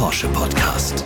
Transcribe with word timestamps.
Porsche 0.00 0.28
Podcast. 0.28 1.04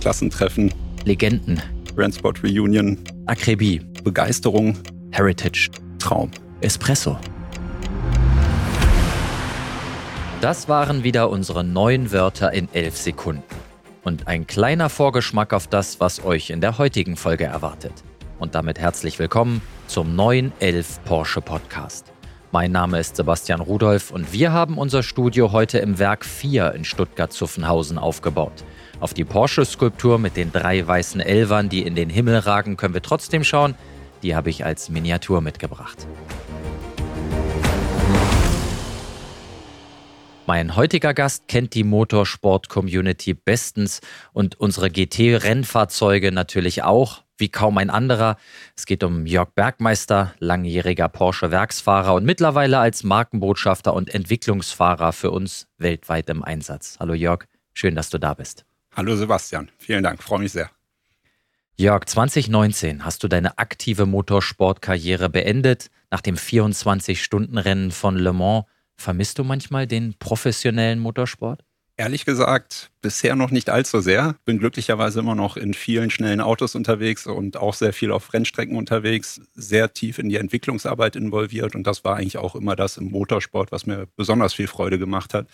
Klassentreffen, 0.00 0.74
Legenden, 1.04 1.62
Grandsport 1.94 2.42
Reunion, 2.42 2.98
Akribie, 3.26 3.80
Begeisterung, 4.02 4.76
Heritage, 5.12 5.70
Traum. 6.00 6.32
Espresso. 6.60 7.16
Das 10.40 10.68
waren 10.68 11.04
wieder 11.04 11.30
unsere 11.30 11.62
neun 11.62 12.10
Wörter 12.10 12.52
in 12.52 12.68
elf 12.72 12.96
Sekunden. 12.96 13.44
Und 14.02 14.26
ein 14.26 14.48
kleiner 14.48 14.90
Vorgeschmack 14.90 15.52
auf 15.52 15.68
das, 15.68 16.00
was 16.00 16.24
euch 16.24 16.50
in 16.50 16.60
der 16.60 16.78
heutigen 16.78 17.14
Folge 17.14 17.44
erwartet. 17.44 17.92
Und 18.38 18.54
damit 18.54 18.78
herzlich 18.78 19.18
willkommen 19.18 19.62
zum 19.86 20.16
neuen 20.16 20.52
11 20.60 21.04
Porsche 21.04 21.40
Podcast. 21.40 22.12
Mein 22.50 22.72
Name 22.72 22.98
ist 22.98 23.16
Sebastian 23.16 23.60
Rudolph 23.60 24.10
und 24.10 24.32
wir 24.32 24.52
haben 24.52 24.78
unser 24.78 25.02
Studio 25.02 25.52
heute 25.52 25.78
im 25.78 25.98
Werk 25.98 26.24
4 26.24 26.72
in 26.72 26.84
Stuttgart-Zuffenhausen 26.84 27.98
aufgebaut. 27.98 28.64
Auf 29.00 29.14
die 29.14 29.24
Porsche-Skulptur 29.24 30.18
mit 30.18 30.36
den 30.36 30.52
drei 30.52 30.86
weißen 30.86 31.20
Elvern, 31.20 31.68
die 31.68 31.82
in 31.82 31.94
den 31.94 32.10
Himmel 32.10 32.38
ragen, 32.38 32.76
können 32.76 32.94
wir 32.94 33.02
trotzdem 33.02 33.44
schauen. 33.44 33.74
Die 34.22 34.34
habe 34.36 34.50
ich 34.50 34.64
als 34.64 34.90
Miniatur 34.90 35.40
mitgebracht. 35.40 36.06
Mein 40.46 40.74
heutiger 40.74 41.14
Gast 41.14 41.46
kennt 41.48 41.72
die 41.74 41.84
Motorsport-Community 41.84 43.32
bestens 43.32 44.00
und 44.32 44.58
unsere 44.58 44.90
GT-Rennfahrzeuge 44.90 46.32
natürlich 46.32 46.82
auch, 46.82 47.21
wie 47.38 47.48
kaum 47.48 47.78
ein 47.78 47.90
anderer. 47.90 48.36
Es 48.76 48.86
geht 48.86 49.04
um 49.04 49.26
Jörg 49.26 49.50
Bergmeister, 49.54 50.34
langjähriger 50.38 51.08
Porsche-Werksfahrer 51.08 52.14
und 52.14 52.24
mittlerweile 52.24 52.78
als 52.78 53.04
Markenbotschafter 53.04 53.94
und 53.94 54.14
Entwicklungsfahrer 54.14 55.12
für 55.12 55.30
uns 55.30 55.66
weltweit 55.78 56.28
im 56.30 56.42
Einsatz. 56.42 56.96
Hallo 57.00 57.14
Jörg, 57.14 57.44
schön, 57.72 57.94
dass 57.94 58.10
du 58.10 58.18
da 58.18 58.34
bist. 58.34 58.64
Hallo 58.94 59.16
Sebastian, 59.16 59.70
vielen 59.78 60.02
Dank, 60.02 60.22
freue 60.22 60.40
mich 60.40 60.52
sehr. 60.52 60.70
Jörg, 61.76 62.04
2019 62.04 63.04
hast 63.04 63.24
du 63.24 63.28
deine 63.28 63.58
aktive 63.58 64.06
Motorsportkarriere 64.06 65.30
beendet 65.30 65.90
nach 66.10 66.20
dem 66.20 66.36
24-Stunden-Rennen 66.36 67.90
von 67.90 68.16
Le 68.16 68.32
Mans 68.32 68.64
Vermisst 69.02 69.38
du 69.38 69.44
manchmal 69.44 69.86
den 69.86 70.14
professionellen 70.18 71.00
Motorsport? 71.00 71.64
Ehrlich 71.98 72.24
gesagt, 72.24 72.90
bisher 73.02 73.36
noch 73.36 73.50
nicht 73.50 73.68
allzu 73.68 74.00
sehr. 74.00 74.36
Bin 74.46 74.58
glücklicherweise 74.58 75.20
immer 75.20 75.34
noch 75.34 75.56
in 75.58 75.74
vielen 75.74 76.10
schnellen 76.10 76.40
Autos 76.40 76.74
unterwegs 76.74 77.26
und 77.26 77.58
auch 77.58 77.74
sehr 77.74 77.92
viel 77.92 78.10
auf 78.12 78.32
Rennstrecken 78.32 78.76
unterwegs, 78.76 79.42
sehr 79.54 79.92
tief 79.92 80.18
in 80.18 80.30
die 80.30 80.36
Entwicklungsarbeit 80.36 81.16
involviert 81.16 81.74
und 81.74 81.86
das 81.86 82.02
war 82.02 82.16
eigentlich 82.16 82.38
auch 82.38 82.54
immer 82.54 82.76
das 82.76 82.96
im 82.96 83.10
Motorsport, 83.10 83.72
was 83.72 83.84
mir 83.86 84.08
besonders 84.16 84.54
viel 84.54 84.68
Freude 84.68 84.98
gemacht 84.98 85.34
hat. 85.34 85.46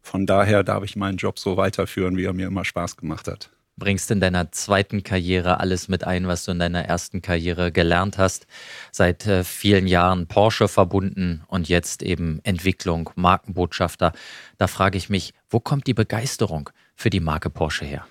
Von 0.00 0.26
daher 0.26 0.62
darf 0.62 0.84
ich 0.84 0.96
meinen 0.96 1.18
Job 1.18 1.38
so 1.38 1.56
weiterführen, 1.56 2.16
wie 2.16 2.24
er 2.24 2.32
mir 2.32 2.46
immer 2.46 2.64
Spaß 2.64 2.96
gemacht 2.96 3.26
hat 3.26 3.50
bringst 3.80 4.12
in 4.12 4.20
deiner 4.20 4.52
zweiten 4.52 5.02
Karriere 5.02 5.58
alles 5.58 5.88
mit 5.88 6.04
ein, 6.04 6.28
was 6.28 6.44
du 6.44 6.52
in 6.52 6.60
deiner 6.60 6.84
ersten 6.84 7.22
Karriere 7.22 7.72
gelernt 7.72 8.18
hast. 8.18 8.46
Seit 8.92 9.26
äh, 9.26 9.42
vielen 9.42 9.88
Jahren 9.88 10.28
Porsche 10.28 10.68
verbunden 10.68 11.42
und 11.48 11.68
jetzt 11.68 12.04
eben 12.04 12.38
Entwicklung, 12.44 13.10
Markenbotschafter. 13.16 14.12
Da 14.58 14.68
frage 14.68 14.96
ich 14.96 15.08
mich, 15.08 15.34
wo 15.48 15.58
kommt 15.58 15.88
die 15.88 15.94
Begeisterung 15.94 16.70
für 16.94 17.10
die 17.10 17.18
Marke 17.18 17.50
Porsche 17.50 17.84
her? 17.84 18.06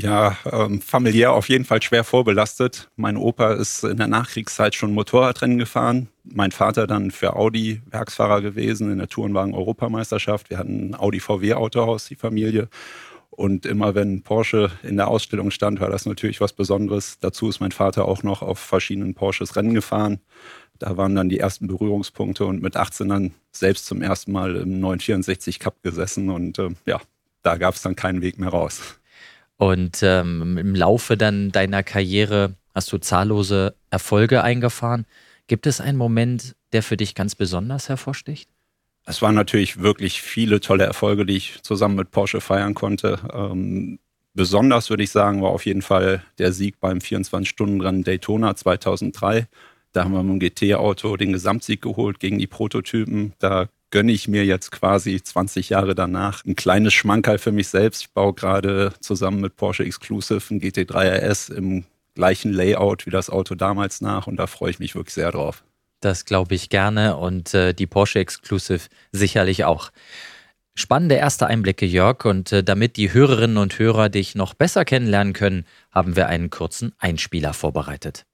Ja, 0.00 0.36
ähm, 0.44 0.80
familiär 0.80 1.32
auf 1.32 1.48
jeden 1.48 1.64
Fall 1.64 1.82
schwer 1.82 2.04
vorbelastet. 2.04 2.88
Mein 2.94 3.16
Opa 3.16 3.54
ist 3.54 3.82
in 3.82 3.96
der 3.96 4.06
Nachkriegszeit 4.06 4.76
schon 4.76 4.94
Motorradrennen 4.94 5.58
gefahren. 5.58 6.06
Mein 6.22 6.52
Vater 6.52 6.86
dann 6.86 7.10
für 7.10 7.34
Audi 7.34 7.82
Werksfahrer 7.90 8.40
gewesen 8.40 8.92
in 8.92 8.98
der 8.98 9.08
Tourenwagen-Europameisterschaft. 9.08 10.50
Wir 10.50 10.58
hatten 10.58 10.90
ein 10.90 10.94
Audi 10.94 11.18
VW-Autohaus, 11.18 12.06
die 12.06 12.14
Familie. 12.14 12.68
Und 13.38 13.66
immer 13.66 13.94
wenn 13.94 14.22
Porsche 14.22 14.72
in 14.82 14.96
der 14.96 15.06
Ausstellung 15.06 15.52
stand, 15.52 15.78
war 15.78 15.88
das 15.88 16.06
natürlich 16.06 16.40
was 16.40 16.52
Besonderes. 16.52 17.20
Dazu 17.20 17.48
ist 17.48 17.60
mein 17.60 17.70
Vater 17.70 18.06
auch 18.06 18.24
noch 18.24 18.42
auf 18.42 18.58
verschiedenen 18.58 19.14
Porsches 19.14 19.54
Rennen 19.54 19.74
gefahren. 19.74 20.18
Da 20.80 20.96
waren 20.96 21.14
dann 21.14 21.28
die 21.28 21.38
ersten 21.38 21.68
Berührungspunkte 21.68 22.44
und 22.46 22.60
mit 22.62 22.74
18 22.74 23.08
dann 23.08 23.34
selbst 23.52 23.86
zum 23.86 24.02
ersten 24.02 24.32
Mal 24.32 24.56
im 24.56 24.80
964 24.80 25.60
Cup 25.60 25.80
gesessen 25.84 26.30
und 26.30 26.58
äh, 26.58 26.70
ja, 26.84 27.00
da 27.44 27.58
gab 27.58 27.76
es 27.76 27.82
dann 27.82 27.94
keinen 27.94 28.22
Weg 28.22 28.40
mehr 28.40 28.48
raus. 28.48 28.98
Und 29.56 30.00
ähm, 30.02 30.58
im 30.58 30.74
Laufe 30.74 31.16
dann 31.16 31.52
deiner 31.52 31.84
Karriere 31.84 32.56
hast 32.74 32.90
du 32.90 32.98
zahllose 32.98 33.76
Erfolge 33.90 34.42
eingefahren. 34.42 35.06
Gibt 35.46 35.68
es 35.68 35.80
einen 35.80 35.96
Moment, 35.96 36.56
der 36.72 36.82
für 36.82 36.96
dich 36.96 37.14
ganz 37.14 37.36
besonders 37.36 37.88
hervorsticht? 37.88 38.50
Es 39.08 39.22
waren 39.22 39.34
natürlich 39.34 39.80
wirklich 39.80 40.20
viele 40.20 40.60
tolle 40.60 40.84
Erfolge, 40.84 41.24
die 41.24 41.38
ich 41.38 41.62
zusammen 41.62 41.96
mit 41.96 42.10
Porsche 42.10 42.42
feiern 42.42 42.74
konnte. 42.74 43.18
Ähm, 43.32 43.98
besonders 44.34 44.90
würde 44.90 45.02
ich 45.02 45.10
sagen, 45.10 45.40
war 45.40 45.48
auf 45.48 45.64
jeden 45.64 45.80
Fall 45.80 46.22
der 46.36 46.52
Sieg 46.52 46.78
beim 46.78 46.98
24-Stunden-Rennen 46.98 48.04
Daytona 48.04 48.54
2003. 48.54 49.48
Da 49.92 50.04
haben 50.04 50.12
wir 50.12 50.22
mit 50.22 50.42
dem 50.42 50.70
GT-Auto 50.70 51.16
den 51.16 51.32
Gesamtsieg 51.32 51.80
geholt 51.80 52.20
gegen 52.20 52.38
die 52.38 52.46
Prototypen. 52.46 53.32
Da 53.38 53.70
gönne 53.90 54.12
ich 54.12 54.28
mir 54.28 54.44
jetzt 54.44 54.72
quasi 54.72 55.22
20 55.22 55.70
Jahre 55.70 55.94
danach 55.94 56.44
ein 56.44 56.54
kleines 56.54 56.92
Schmankerl 56.92 57.38
für 57.38 57.50
mich 57.50 57.68
selbst. 57.68 58.02
Ich 58.02 58.10
baue 58.10 58.34
gerade 58.34 58.92
zusammen 59.00 59.40
mit 59.40 59.56
Porsche 59.56 59.84
Exclusive 59.84 60.52
ein 60.52 60.60
GT3 60.60 61.30
RS 61.30 61.48
im 61.48 61.84
gleichen 62.14 62.52
Layout 62.52 63.06
wie 63.06 63.10
das 63.10 63.30
Auto 63.30 63.54
damals 63.54 64.02
nach 64.02 64.26
und 64.26 64.36
da 64.36 64.46
freue 64.46 64.70
ich 64.70 64.78
mich 64.80 64.94
wirklich 64.94 65.14
sehr 65.14 65.32
drauf. 65.32 65.62
Das 66.00 66.24
glaube 66.24 66.54
ich 66.54 66.68
gerne 66.68 67.16
und 67.16 67.54
äh, 67.54 67.74
die 67.74 67.86
Porsche 67.86 68.20
Exclusive 68.20 68.88
sicherlich 69.12 69.64
auch. 69.64 69.90
Spannende 70.74 71.16
erste 71.16 71.48
Einblicke, 71.48 71.86
Jörg, 71.86 72.24
und 72.24 72.52
äh, 72.52 72.62
damit 72.62 72.96
die 72.96 73.12
Hörerinnen 73.12 73.56
und 73.56 73.78
Hörer 73.80 74.08
dich 74.08 74.36
noch 74.36 74.54
besser 74.54 74.84
kennenlernen 74.84 75.32
können, 75.32 75.66
haben 75.90 76.14
wir 76.14 76.28
einen 76.28 76.50
kurzen 76.50 76.92
Einspieler 76.98 77.52
vorbereitet. 77.52 78.24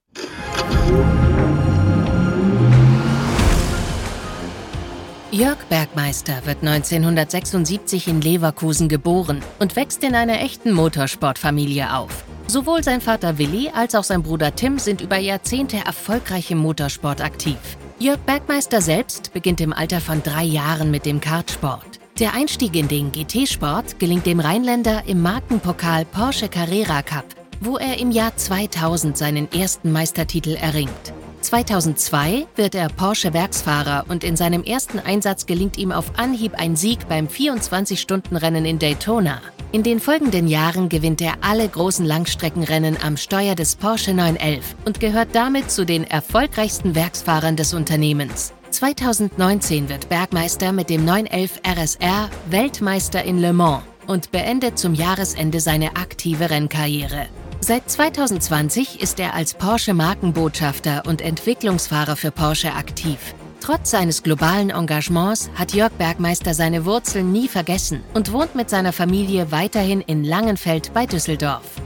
Jörg 5.30 5.56
Bergmeister 5.68 6.44
wird 6.44 6.58
1976 6.62 8.08
in 8.08 8.20
Leverkusen 8.20 8.88
geboren 8.88 9.42
und 9.58 9.74
wächst 9.74 10.04
in 10.04 10.14
einer 10.14 10.40
echten 10.42 10.70
Motorsportfamilie 10.70 11.92
auf. 11.92 12.24
Sowohl 12.46 12.84
sein 12.84 13.00
Vater 13.00 13.38
Willi 13.38 13.70
als 13.74 13.94
auch 13.94 14.04
sein 14.04 14.22
Bruder 14.22 14.54
Tim 14.54 14.78
sind 14.78 15.00
über 15.00 15.16
Jahrzehnte 15.16 15.78
erfolgreich 15.78 16.50
im 16.50 16.58
Motorsport 16.58 17.22
aktiv. 17.22 17.56
Jörg 17.98 18.18
Bergmeister 18.20 18.82
selbst 18.82 19.32
beginnt 19.32 19.60
im 19.60 19.72
Alter 19.72 20.00
von 20.00 20.22
drei 20.22 20.44
Jahren 20.44 20.90
mit 20.90 21.06
dem 21.06 21.20
Kartsport. 21.20 22.00
Der 22.18 22.34
Einstieg 22.34 22.76
in 22.76 22.86
den 22.86 23.12
GT-Sport 23.12 23.98
gelingt 23.98 24.26
dem 24.26 24.40
Rheinländer 24.40 25.04
im 25.06 25.22
Markenpokal 25.22 26.04
Porsche 26.04 26.48
Carrera 26.48 27.02
Cup, 27.02 27.24
wo 27.60 27.78
er 27.78 27.98
im 27.98 28.10
Jahr 28.10 28.36
2000 28.36 29.16
seinen 29.16 29.50
ersten 29.50 29.90
Meistertitel 29.90 30.54
erringt. 30.54 31.13
2002 31.44 32.46
wird 32.56 32.74
er 32.74 32.88
Porsche-Werksfahrer 32.88 34.06
und 34.08 34.24
in 34.24 34.36
seinem 34.36 34.64
ersten 34.64 34.98
Einsatz 34.98 35.44
gelingt 35.44 35.76
ihm 35.76 35.92
auf 35.92 36.18
Anhieb 36.18 36.54
ein 36.56 36.74
Sieg 36.74 37.06
beim 37.08 37.26
24-Stunden-Rennen 37.28 38.64
in 38.64 38.78
Daytona. 38.78 39.42
In 39.70 39.82
den 39.82 40.00
folgenden 40.00 40.48
Jahren 40.48 40.88
gewinnt 40.88 41.20
er 41.20 41.34
alle 41.42 41.68
großen 41.68 42.06
Langstreckenrennen 42.06 42.96
am 43.02 43.16
Steuer 43.16 43.54
des 43.54 43.76
Porsche 43.76 44.14
911 44.14 44.74
und 44.86 45.00
gehört 45.00 45.34
damit 45.34 45.70
zu 45.70 45.84
den 45.84 46.04
erfolgreichsten 46.04 46.94
Werksfahrern 46.94 47.56
des 47.56 47.74
Unternehmens. 47.74 48.52
2019 48.70 49.88
wird 49.88 50.08
Bergmeister 50.08 50.72
mit 50.72 50.88
dem 50.88 51.04
911 51.04 51.60
RSR 51.66 52.30
Weltmeister 52.48 53.22
in 53.22 53.38
Le 53.38 53.52
Mans 53.52 53.82
und 54.06 54.30
beendet 54.32 54.78
zum 54.78 54.94
Jahresende 54.94 55.60
seine 55.60 55.96
aktive 55.96 56.50
Rennkarriere. 56.50 57.26
Seit 57.66 57.90
2020 57.90 59.00
ist 59.00 59.18
er 59.18 59.32
als 59.32 59.54
Porsche 59.54 59.94
Markenbotschafter 59.94 61.04
und 61.06 61.22
Entwicklungsfahrer 61.22 62.14
für 62.14 62.30
Porsche 62.30 62.74
aktiv. 62.74 63.34
Trotz 63.62 63.92
seines 63.92 64.22
globalen 64.22 64.68
Engagements 64.68 65.48
hat 65.54 65.72
Jörg 65.72 65.92
Bergmeister 65.92 66.52
seine 66.52 66.84
Wurzeln 66.84 67.32
nie 67.32 67.48
vergessen 67.48 68.02
und 68.12 68.32
wohnt 68.32 68.54
mit 68.54 68.68
seiner 68.68 68.92
Familie 68.92 69.50
weiterhin 69.50 70.02
in 70.02 70.24
Langenfeld 70.24 70.92
bei 70.92 71.06
Düsseldorf. 71.06 71.80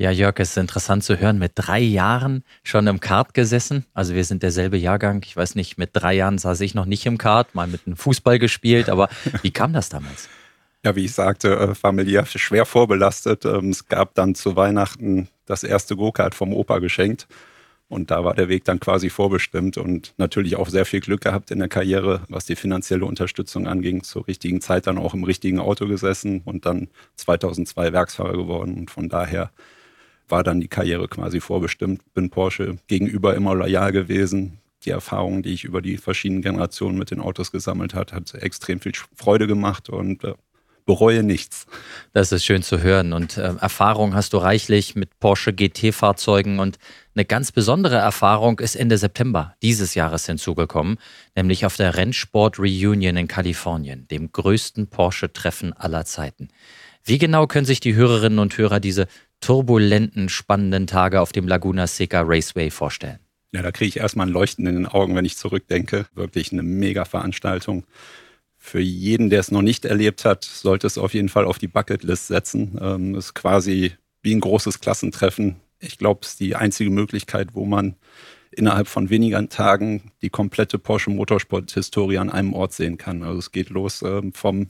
Ja, 0.00 0.12
Jörg, 0.12 0.38
es 0.38 0.50
ist 0.50 0.58
interessant 0.58 1.02
zu 1.02 1.18
hören, 1.18 1.40
mit 1.40 1.52
drei 1.56 1.80
Jahren 1.80 2.44
schon 2.62 2.86
im 2.86 3.00
Kart 3.00 3.34
gesessen. 3.34 3.84
Also 3.94 4.14
wir 4.14 4.22
sind 4.22 4.44
derselbe 4.44 4.76
Jahrgang. 4.76 5.22
Ich 5.24 5.36
weiß 5.36 5.56
nicht, 5.56 5.76
mit 5.76 5.90
drei 5.92 6.14
Jahren 6.14 6.38
saß 6.38 6.60
ich 6.60 6.72
noch 6.76 6.84
nicht 6.84 7.04
im 7.06 7.18
Kart, 7.18 7.56
mal 7.56 7.66
mit 7.66 7.80
einem 7.84 7.96
Fußball 7.96 8.38
gespielt. 8.38 8.90
Aber 8.90 9.08
wie 9.42 9.50
kam 9.50 9.72
das 9.72 9.88
damals? 9.88 10.28
Ja, 10.84 10.94
wie 10.94 11.06
ich 11.06 11.12
sagte, 11.12 11.56
äh, 11.56 11.74
familiär 11.74 12.24
schwer 12.26 12.64
vorbelastet. 12.64 13.44
Ähm, 13.44 13.70
es 13.70 13.88
gab 13.88 14.14
dann 14.14 14.36
zu 14.36 14.54
Weihnachten 14.54 15.26
das 15.46 15.64
erste 15.64 15.96
Go-Kart 15.96 16.36
vom 16.36 16.52
Opa 16.52 16.78
geschenkt. 16.78 17.26
Und 17.88 18.12
da 18.12 18.22
war 18.22 18.34
der 18.34 18.48
Weg 18.48 18.64
dann 18.64 18.78
quasi 18.78 19.10
vorbestimmt 19.10 19.78
und 19.78 20.14
natürlich 20.16 20.54
auch 20.54 20.68
sehr 20.68 20.84
viel 20.84 21.00
Glück 21.00 21.22
gehabt 21.22 21.50
in 21.50 21.58
der 21.58 21.68
Karriere, 21.68 22.20
was 22.28 22.44
die 22.44 22.54
finanzielle 22.54 23.04
Unterstützung 23.04 23.66
anging. 23.66 24.04
Zur 24.04 24.28
richtigen 24.28 24.60
Zeit 24.60 24.86
dann 24.86 24.98
auch 24.98 25.14
im 25.14 25.24
richtigen 25.24 25.58
Auto 25.58 25.88
gesessen 25.88 26.42
und 26.44 26.66
dann 26.66 26.86
2002 27.16 27.92
Werksfahrer 27.92 28.34
geworden. 28.34 28.74
Und 28.74 28.92
von 28.92 29.08
daher 29.08 29.50
war 30.28 30.42
dann 30.42 30.60
die 30.60 30.68
Karriere 30.68 31.08
quasi 31.08 31.40
vorbestimmt. 31.40 32.02
Bin 32.14 32.30
Porsche 32.30 32.78
gegenüber 32.86 33.34
immer 33.34 33.54
loyal 33.54 33.92
gewesen. 33.92 34.58
Die 34.84 34.90
Erfahrungen, 34.90 35.42
die 35.42 35.52
ich 35.52 35.64
über 35.64 35.82
die 35.82 35.96
verschiedenen 35.96 36.42
Generationen 36.42 36.98
mit 36.98 37.10
den 37.10 37.20
Autos 37.20 37.50
gesammelt 37.50 37.94
hat, 37.94 38.12
hat 38.12 38.32
extrem 38.34 38.80
viel 38.80 38.92
Freude 39.16 39.46
gemacht 39.46 39.88
und 39.88 40.22
äh, 40.24 40.34
bereue 40.88 41.22
nichts. 41.22 41.66
Das 42.14 42.32
ist 42.32 42.44
schön 42.44 42.62
zu 42.62 42.80
hören. 42.80 43.12
Und 43.12 43.36
äh, 43.36 43.54
Erfahrung 43.60 44.14
hast 44.14 44.32
du 44.32 44.38
reichlich 44.38 44.96
mit 44.96 45.20
Porsche 45.20 45.52
GT-Fahrzeugen. 45.52 46.58
Und 46.58 46.78
eine 47.14 47.26
ganz 47.26 47.52
besondere 47.52 47.96
Erfahrung 47.96 48.58
ist 48.58 48.74
Ende 48.74 48.96
September 48.96 49.54
dieses 49.62 49.94
Jahres 49.94 50.24
hinzugekommen, 50.24 50.96
nämlich 51.36 51.66
auf 51.66 51.76
der 51.76 51.96
Rennsport 51.96 52.58
Reunion 52.58 53.16
in 53.16 53.28
Kalifornien, 53.28 54.08
dem 54.08 54.32
größten 54.32 54.88
Porsche-Treffen 54.88 55.74
aller 55.74 56.06
Zeiten. 56.06 56.48
Wie 57.04 57.18
genau 57.18 57.46
können 57.46 57.66
sich 57.66 57.80
die 57.80 57.94
Hörerinnen 57.94 58.38
und 58.38 58.56
Hörer 58.56 58.80
diese 58.80 59.08
turbulenten, 59.40 60.28
spannenden 60.28 60.86
Tage 60.86 61.20
auf 61.20 61.32
dem 61.32 61.48
Laguna 61.48 61.86
Seca 61.86 62.22
Raceway 62.22 62.70
vorstellen? 62.70 63.18
Ja, 63.52 63.62
da 63.62 63.72
kriege 63.72 63.88
ich 63.88 63.96
erstmal 63.96 64.26
ein 64.26 64.32
Leuchten 64.32 64.66
in 64.66 64.74
den 64.74 64.86
Augen, 64.86 65.14
wenn 65.14 65.24
ich 65.24 65.36
zurückdenke. 65.36 66.06
Wirklich 66.14 66.52
eine 66.52 66.62
mega 66.62 67.04
Veranstaltung 67.04 67.84
für 68.58 68.80
jeden, 68.80 69.30
der 69.30 69.40
es 69.40 69.50
noch 69.50 69.62
nicht 69.62 69.84
erlebt 69.84 70.24
hat, 70.24 70.44
sollte 70.44 70.86
es 70.86 70.98
auf 70.98 71.14
jeden 71.14 71.28
Fall 71.28 71.46
auf 71.46 71.58
die 71.58 71.68
Bucketlist 71.68 72.26
setzen. 72.26 72.78
Ähm, 72.80 73.14
ist 73.14 73.34
quasi 73.34 73.92
wie 74.22 74.34
ein 74.34 74.40
großes 74.40 74.80
Klassentreffen. 74.80 75.56
Ich 75.78 75.96
glaube, 75.96 76.20
es 76.22 76.30
ist 76.30 76.40
die 76.40 76.56
einzige 76.56 76.90
Möglichkeit, 76.90 77.54
wo 77.54 77.64
man 77.64 77.94
innerhalb 78.52 78.88
von 78.88 79.10
wenigen 79.10 79.48
Tagen 79.48 80.12
die 80.22 80.30
komplette 80.30 80.78
Porsche 80.78 81.10
Motorsport-Historie 81.10 82.18
an 82.18 82.30
einem 82.30 82.54
Ort 82.54 82.72
sehen 82.72 82.98
kann. 82.98 83.22
Also 83.22 83.38
es 83.38 83.52
geht 83.52 83.70
los 83.70 84.02
ähm, 84.02 84.32
vom 84.32 84.68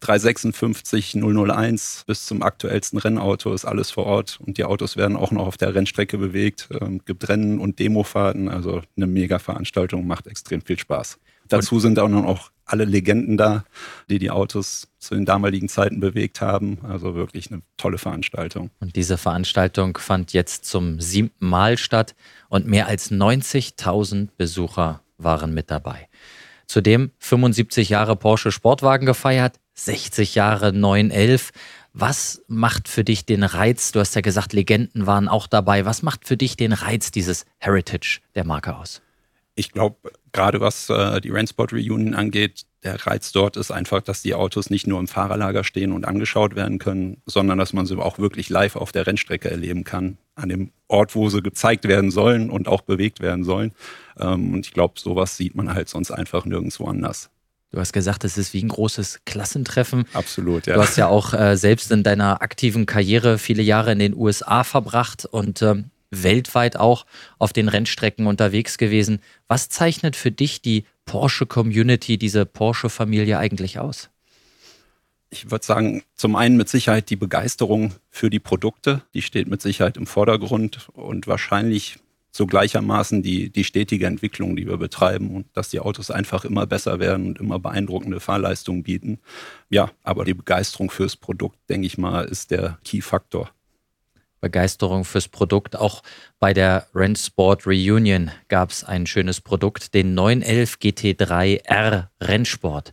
356 0.00 1.14
001 1.14 2.04
bis 2.06 2.26
zum 2.26 2.42
aktuellsten 2.42 2.98
Rennauto 2.98 3.52
ist 3.52 3.64
alles 3.64 3.90
vor 3.90 4.06
Ort 4.06 4.38
und 4.44 4.58
die 4.58 4.64
Autos 4.64 4.96
werden 4.96 5.16
auch 5.16 5.30
noch 5.30 5.46
auf 5.46 5.56
der 5.56 5.74
Rennstrecke 5.74 6.18
bewegt. 6.18 6.68
Ähm, 6.80 7.00
gibt 7.04 7.28
Rennen 7.28 7.58
und 7.58 7.78
Demofahrten, 7.78 8.48
also 8.48 8.82
eine 8.96 9.06
mega 9.06 9.38
Veranstaltung, 9.38 10.06
macht 10.06 10.26
extrem 10.26 10.62
viel 10.62 10.78
Spaß. 10.78 11.18
Dazu 11.48 11.80
sind 11.80 11.98
auch 11.98 12.08
noch 12.08 12.50
alle 12.72 12.84
Legenden 12.84 13.36
da, 13.36 13.64
die 14.08 14.18
die 14.18 14.30
Autos 14.30 14.88
zu 14.98 15.14
den 15.14 15.26
damaligen 15.26 15.68
Zeiten 15.68 16.00
bewegt 16.00 16.40
haben. 16.40 16.78
Also 16.88 17.14
wirklich 17.14 17.52
eine 17.52 17.62
tolle 17.76 17.98
Veranstaltung. 17.98 18.70
Und 18.80 18.96
diese 18.96 19.18
Veranstaltung 19.18 19.98
fand 19.98 20.32
jetzt 20.32 20.64
zum 20.64 21.00
siebten 21.00 21.48
Mal 21.48 21.76
statt 21.76 22.14
und 22.48 22.66
mehr 22.66 22.86
als 22.86 23.10
90.000 23.10 24.28
Besucher 24.36 25.02
waren 25.18 25.52
mit 25.52 25.70
dabei. 25.70 26.08
Zudem 26.66 27.10
75 27.18 27.90
Jahre 27.90 28.16
Porsche 28.16 28.50
Sportwagen 28.50 29.04
gefeiert, 29.04 29.60
60 29.74 30.34
Jahre 30.34 30.72
911. 30.72 31.50
Was 31.92 32.42
macht 32.48 32.88
für 32.88 33.04
dich 33.04 33.26
den 33.26 33.42
Reiz? 33.42 33.92
Du 33.92 34.00
hast 34.00 34.14
ja 34.14 34.22
gesagt, 34.22 34.54
Legenden 34.54 35.06
waren 35.06 35.28
auch 35.28 35.46
dabei. 35.46 35.84
Was 35.84 36.02
macht 36.02 36.26
für 36.26 36.38
dich 36.38 36.56
den 36.56 36.72
Reiz 36.72 37.10
dieses 37.10 37.44
Heritage 37.58 38.20
der 38.34 38.46
Marke 38.46 38.74
aus? 38.74 39.02
Ich 39.54 39.72
glaube, 39.72 40.10
gerade 40.32 40.60
was 40.60 40.88
äh, 40.88 41.20
die 41.20 41.30
Rennsport 41.30 41.72
Reunion 41.72 42.14
angeht, 42.14 42.64
der 42.82 43.06
Reiz 43.06 43.32
dort 43.32 43.56
ist 43.56 43.70
einfach, 43.70 44.02
dass 44.02 44.22
die 44.22 44.34
Autos 44.34 44.70
nicht 44.70 44.86
nur 44.86 44.98
im 44.98 45.06
Fahrerlager 45.06 45.62
stehen 45.62 45.92
und 45.92 46.04
angeschaut 46.04 46.56
werden 46.56 46.78
können, 46.78 47.22
sondern 47.26 47.58
dass 47.58 47.72
man 47.72 47.86
sie 47.86 47.96
auch 47.96 48.18
wirklich 48.18 48.48
live 48.48 48.76
auf 48.76 48.90
der 48.92 49.06
Rennstrecke 49.06 49.50
erleben 49.50 49.84
kann, 49.84 50.18
an 50.34 50.48
dem 50.48 50.72
Ort, 50.88 51.14
wo 51.14 51.28
sie 51.28 51.42
gezeigt 51.42 51.86
werden 51.86 52.10
sollen 52.10 52.50
und 52.50 52.66
auch 52.66 52.80
bewegt 52.80 53.20
werden 53.20 53.44
sollen. 53.44 53.72
Ähm, 54.18 54.54
und 54.54 54.66
ich 54.66 54.72
glaube, 54.72 54.94
sowas 54.98 55.36
sieht 55.36 55.54
man 55.54 55.72
halt 55.72 55.88
sonst 55.88 56.10
einfach 56.10 56.44
nirgendwo 56.44 56.86
anders. 56.86 57.30
Du 57.70 57.78
hast 57.78 57.92
gesagt, 57.92 58.24
es 58.24 58.36
ist 58.36 58.52
wie 58.52 58.62
ein 58.62 58.68
großes 58.68 59.20
Klassentreffen. 59.24 60.04
Absolut, 60.12 60.66
ja. 60.66 60.74
Du 60.74 60.82
hast 60.82 60.96
ja 60.96 61.06
auch 61.06 61.32
äh, 61.32 61.56
selbst 61.56 61.90
in 61.90 62.02
deiner 62.02 62.42
aktiven 62.42 62.84
Karriere 62.84 63.38
viele 63.38 63.62
Jahre 63.62 63.92
in 63.92 63.98
den 63.98 64.14
USA 64.14 64.62
verbracht 64.62 65.24
und 65.24 65.62
ähm, 65.62 65.90
weltweit 66.12 66.76
auch 66.76 67.06
auf 67.38 67.52
den 67.52 67.68
Rennstrecken 67.68 68.26
unterwegs 68.26 68.78
gewesen. 68.78 69.20
Was 69.48 69.68
zeichnet 69.68 70.14
für 70.14 70.30
dich 70.30 70.62
die 70.62 70.84
Porsche 71.04 71.46
Community, 71.46 72.18
diese 72.18 72.46
Porsche 72.46 72.88
Familie 72.88 73.38
eigentlich 73.38 73.78
aus? 73.80 74.10
Ich 75.30 75.50
würde 75.50 75.64
sagen, 75.64 76.02
zum 76.14 76.36
einen 76.36 76.56
mit 76.56 76.68
Sicherheit 76.68 77.08
die 77.08 77.16
Begeisterung 77.16 77.94
für 78.10 78.28
die 78.28 78.38
Produkte, 78.38 79.02
die 79.14 79.22
steht 79.22 79.48
mit 79.48 79.62
Sicherheit 79.62 79.96
im 79.96 80.06
Vordergrund 80.06 80.88
und 80.92 81.26
wahrscheinlich 81.26 81.98
so 82.32 82.46
gleichermaßen 82.46 83.22
die, 83.22 83.50
die 83.50 83.64
stetige 83.64 84.06
Entwicklung, 84.06 84.56
die 84.56 84.66
wir 84.66 84.78
betreiben 84.78 85.34
und 85.34 85.46
dass 85.54 85.68
die 85.68 85.80
Autos 85.80 86.10
einfach 86.10 86.44
immer 86.44 86.66
besser 86.66 86.98
werden 86.98 87.26
und 87.26 87.38
immer 87.38 87.58
beeindruckende 87.58 88.20
Fahrleistungen 88.20 88.82
bieten. 88.82 89.20
Ja, 89.68 89.90
aber 90.02 90.24
die 90.24 90.34
Begeisterung 90.34 90.90
fürs 90.90 91.16
Produkt, 91.16 91.58
denke 91.68 91.86
ich 91.86 91.98
mal, 91.98 92.24
ist 92.24 92.50
der 92.50 92.78
Key-Faktor. 92.84 93.50
Begeisterung 94.42 95.06
fürs 95.06 95.28
Produkt. 95.28 95.76
Auch 95.76 96.02
bei 96.38 96.52
der 96.52 96.88
Rennsport 96.94 97.66
Reunion 97.66 98.30
gab 98.48 98.70
es 98.70 98.84
ein 98.84 99.06
schönes 99.06 99.40
Produkt, 99.40 99.94
den 99.94 100.14
911 100.14 100.74
GT3R 100.82 102.08
Rennsport. 102.20 102.92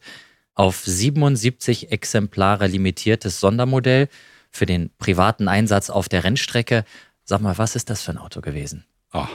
Auf 0.53 0.85
77 0.85 1.91
Exemplare 1.91 2.67
limitiertes 2.67 3.41
Sondermodell 3.41 4.07
für 4.51 4.65
den 4.65 4.91
privaten 4.97 5.47
Einsatz 5.47 5.89
auf 5.89 6.07
der 6.07 6.23
Rennstrecke. 6.23 6.85
Sag 7.25 7.41
mal, 7.41 7.57
was 7.57 7.75
ist 7.75 7.89
das 7.89 8.01
für 8.01 8.11
ein 8.11 8.17
Auto 8.17 8.39
gewesen? 8.39 8.85
Oh. 9.13 9.27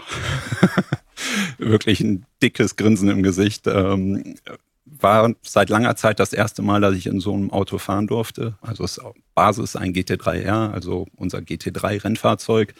Wirklich 1.58 2.00
ein 2.00 2.26
dickes 2.42 2.76
Grinsen 2.76 3.08
im 3.08 3.22
Gesicht. 3.22 3.66
Ähm, 3.66 4.36
war 4.86 5.32
seit 5.42 5.70
langer 5.70 5.96
Zeit 5.96 6.20
das 6.20 6.32
erste 6.32 6.62
Mal, 6.62 6.80
dass 6.80 6.94
ich 6.94 7.06
in 7.06 7.20
so 7.20 7.32
einem 7.32 7.50
Auto 7.50 7.78
fahren 7.78 8.06
durfte. 8.06 8.56
Also 8.60 8.84
es 8.84 9.00
Basis 9.34 9.76
ein 9.76 9.92
GT3R, 9.92 10.72
also 10.72 11.06
unser 11.16 11.38
GT3-Rennfahrzeug. 11.38 12.70
Äh, 12.70 12.74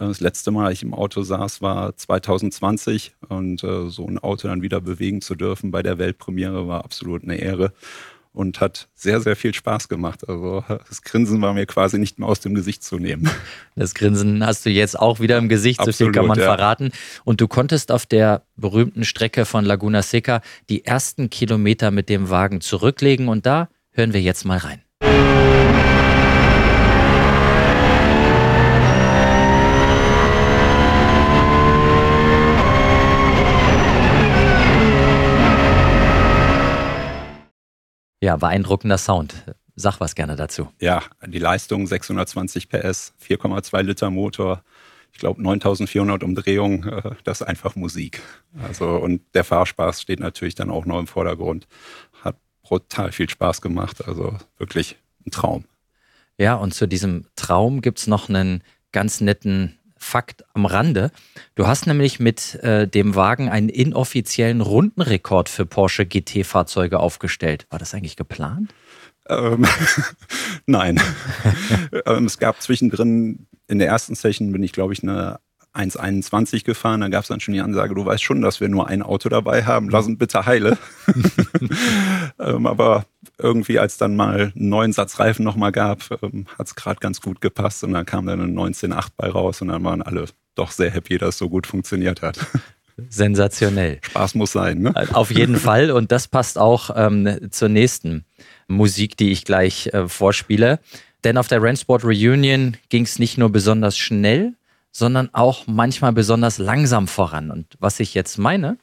das 0.00 0.20
letzte 0.20 0.50
Mal, 0.50 0.66
als 0.66 0.78
ich 0.78 0.82
im 0.82 0.94
Auto 0.94 1.22
saß, 1.22 1.60
war 1.60 1.96
2020 1.96 3.14
und 3.28 3.62
äh, 3.64 3.90
so 3.90 4.06
ein 4.06 4.18
Auto 4.18 4.48
dann 4.48 4.62
wieder 4.62 4.80
bewegen 4.80 5.20
zu 5.20 5.34
dürfen 5.34 5.70
bei 5.70 5.82
der 5.82 5.98
Weltpremiere 5.98 6.68
war 6.68 6.84
absolut 6.84 7.22
eine 7.22 7.36
Ehre 7.36 7.72
und 8.32 8.60
hat 8.60 8.88
sehr, 8.94 9.20
sehr 9.20 9.36
viel 9.36 9.54
Spaß 9.54 9.88
gemacht. 9.88 10.28
Also 10.28 10.64
das 10.88 11.02
Grinsen 11.02 11.40
war 11.42 11.52
mir 11.54 11.66
quasi 11.66 11.98
nicht 11.98 12.18
mehr 12.18 12.28
aus 12.28 12.40
dem 12.40 12.54
Gesicht 12.54 12.84
zu 12.84 12.98
nehmen. 12.98 13.28
Das 13.76 13.94
Grinsen 13.94 14.44
hast 14.44 14.66
du 14.66 14.70
jetzt 14.70 14.98
auch 14.98 15.20
wieder 15.20 15.38
im 15.38 15.48
Gesicht, 15.48 15.80
Absolut, 15.80 15.94
so 15.94 16.04
viel 16.04 16.12
kann 16.12 16.26
man 16.26 16.38
ja. 16.38 16.44
verraten. 16.44 16.92
Und 17.24 17.40
du 17.40 17.48
konntest 17.48 17.90
auf 17.90 18.06
der 18.06 18.42
berühmten 18.56 19.04
Strecke 19.04 19.44
von 19.44 19.64
Laguna 19.64 20.02
Seca 20.02 20.42
die 20.68 20.84
ersten 20.84 21.30
Kilometer 21.30 21.90
mit 21.90 22.08
dem 22.08 22.30
Wagen 22.30 22.60
zurücklegen 22.60 23.28
und 23.28 23.46
da 23.46 23.68
hören 23.92 24.12
wir 24.12 24.20
jetzt 24.20 24.44
mal 24.44 24.58
rein. 24.58 24.82
Ja, 38.20 38.36
beeindruckender 38.36 38.98
Sound. 38.98 39.34
Sag 39.76 39.98
was 39.98 40.14
gerne 40.14 40.36
dazu. 40.36 40.68
Ja, 40.78 41.02
die 41.26 41.38
Leistung 41.38 41.86
620 41.86 42.68
PS, 42.68 43.14
4,2 43.26 43.82
Liter 43.82 44.10
Motor, 44.10 44.62
ich 45.12 45.18
glaube 45.18 45.42
9400 45.42 46.22
Umdrehungen, 46.22 46.86
äh, 46.86 47.10
das 47.24 47.40
ist 47.40 47.46
einfach 47.46 47.76
Musik. 47.76 48.20
Also 48.62 48.96
und 48.96 49.22
der 49.34 49.44
Fahrspaß 49.44 50.02
steht 50.02 50.20
natürlich 50.20 50.54
dann 50.54 50.70
auch 50.70 50.84
noch 50.84 50.98
im 50.98 51.06
Vordergrund. 51.06 51.66
Hat 52.22 52.36
brutal 52.62 53.10
viel 53.12 53.28
Spaß 53.28 53.62
gemacht, 53.62 54.06
also 54.06 54.36
wirklich 54.58 54.96
ein 55.26 55.30
Traum. 55.30 55.64
Ja, 56.36 56.54
und 56.54 56.74
zu 56.74 56.86
diesem 56.86 57.26
Traum 57.36 57.80
gibt 57.80 57.98
es 57.98 58.06
noch 58.06 58.28
einen 58.28 58.62
ganz 58.92 59.20
netten 59.20 59.78
Fakt 60.02 60.44
am 60.54 60.64
Rande. 60.64 61.12
Du 61.54 61.66
hast 61.66 61.86
nämlich 61.86 62.18
mit 62.18 62.54
äh, 62.62 62.88
dem 62.88 63.14
Wagen 63.14 63.50
einen 63.50 63.68
inoffiziellen 63.68 64.62
Rundenrekord 64.62 65.50
für 65.50 65.66
Porsche 65.66 66.06
GT-Fahrzeuge 66.06 66.98
aufgestellt. 66.98 67.66
War 67.68 67.78
das 67.78 67.94
eigentlich 67.94 68.16
geplant? 68.16 68.72
Ähm, 69.28 69.66
nein. 70.66 71.00
ähm, 72.06 72.24
es 72.24 72.38
gab 72.38 72.62
zwischendrin, 72.62 73.46
in 73.68 73.78
der 73.78 73.88
ersten 73.88 74.14
Session 74.14 74.52
bin 74.52 74.62
ich, 74.62 74.72
glaube 74.72 74.94
ich, 74.94 75.02
eine 75.02 75.38
1,21 75.74 76.64
gefahren. 76.64 77.02
Da 77.02 77.08
gab 77.08 77.22
es 77.22 77.28
dann 77.28 77.40
schon 77.40 77.54
die 77.54 77.60
Ansage, 77.60 77.94
du 77.94 78.04
weißt 78.04 78.22
schon, 78.22 78.40
dass 78.40 78.60
wir 78.60 78.70
nur 78.70 78.88
ein 78.88 79.02
Auto 79.02 79.28
dabei 79.28 79.64
haben. 79.64 79.90
Lass 79.90 80.06
uns 80.06 80.18
bitte 80.18 80.46
heile. 80.46 80.78
ähm, 82.40 82.66
aber 82.66 83.04
irgendwie, 83.42 83.78
als 83.78 83.96
dann 83.96 84.16
mal 84.16 84.52
einen 84.54 84.68
neuen 84.68 84.92
Satz 84.92 85.18
Reifen 85.18 85.44
nochmal 85.44 85.72
gab, 85.72 86.04
ähm, 86.22 86.46
hat 86.58 86.66
es 86.66 86.74
gerade 86.74 87.00
ganz 87.00 87.20
gut 87.20 87.40
gepasst. 87.40 87.84
Und 87.84 87.92
dann 87.92 88.06
kam 88.06 88.26
dann 88.26 88.40
ein 88.40 88.54
19,8 88.54 89.08
bei 89.16 89.28
raus 89.28 89.60
und 89.62 89.68
dann 89.68 89.84
waren 89.84 90.02
alle 90.02 90.26
doch 90.54 90.70
sehr 90.70 90.90
happy, 90.90 91.18
dass 91.18 91.30
es 91.30 91.38
so 91.38 91.48
gut 91.48 91.66
funktioniert 91.66 92.22
hat. 92.22 92.38
Sensationell. 93.08 93.98
Spaß 94.02 94.34
muss 94.34 94.52
sein, 94.52 94.80
ne? 94.80 94.94
Auf 95.14 95.30
jeden 95.30 95.56
Fall. 95.58 95.90
Und 95.90 96.12
das 96.12 96.28
passt 96.28 96.58
auch 96.58 96.90
ähm, 96.94 97.50
zur 97.50 97.68
nächsten 97.68 98.24
Musik, 98.68 99.16
die 99.16 99.32
ich 99.32 99.44
gleich 99.44 99.88
äh, 99.88 100.08
vorspiele. 100.08 100.80
Denn 101.24 101.36
auf 101.36 101.48
der 101.48 101.62
Rennsport 101.62 102.04
Reunion 102.04 102.76
ging 102.88 103.04
es 103.04 103.18
nicht 103.18 103.38
nur 103.38 103.50
besonders 103.50 103.96
schnell, 103.96 104.54
sondern 104.92 105.30
auch 105.32 105.66
manchmal 105.66 106.12
besonders 106.12 106.58
langsam 106.58 107.08
voran. 107.08 107.50
Und 107.50 107.76
was 107.78 108.00
ich 108.00 108.14
jetzt 108.14 108.38
meine, 108.38 108.78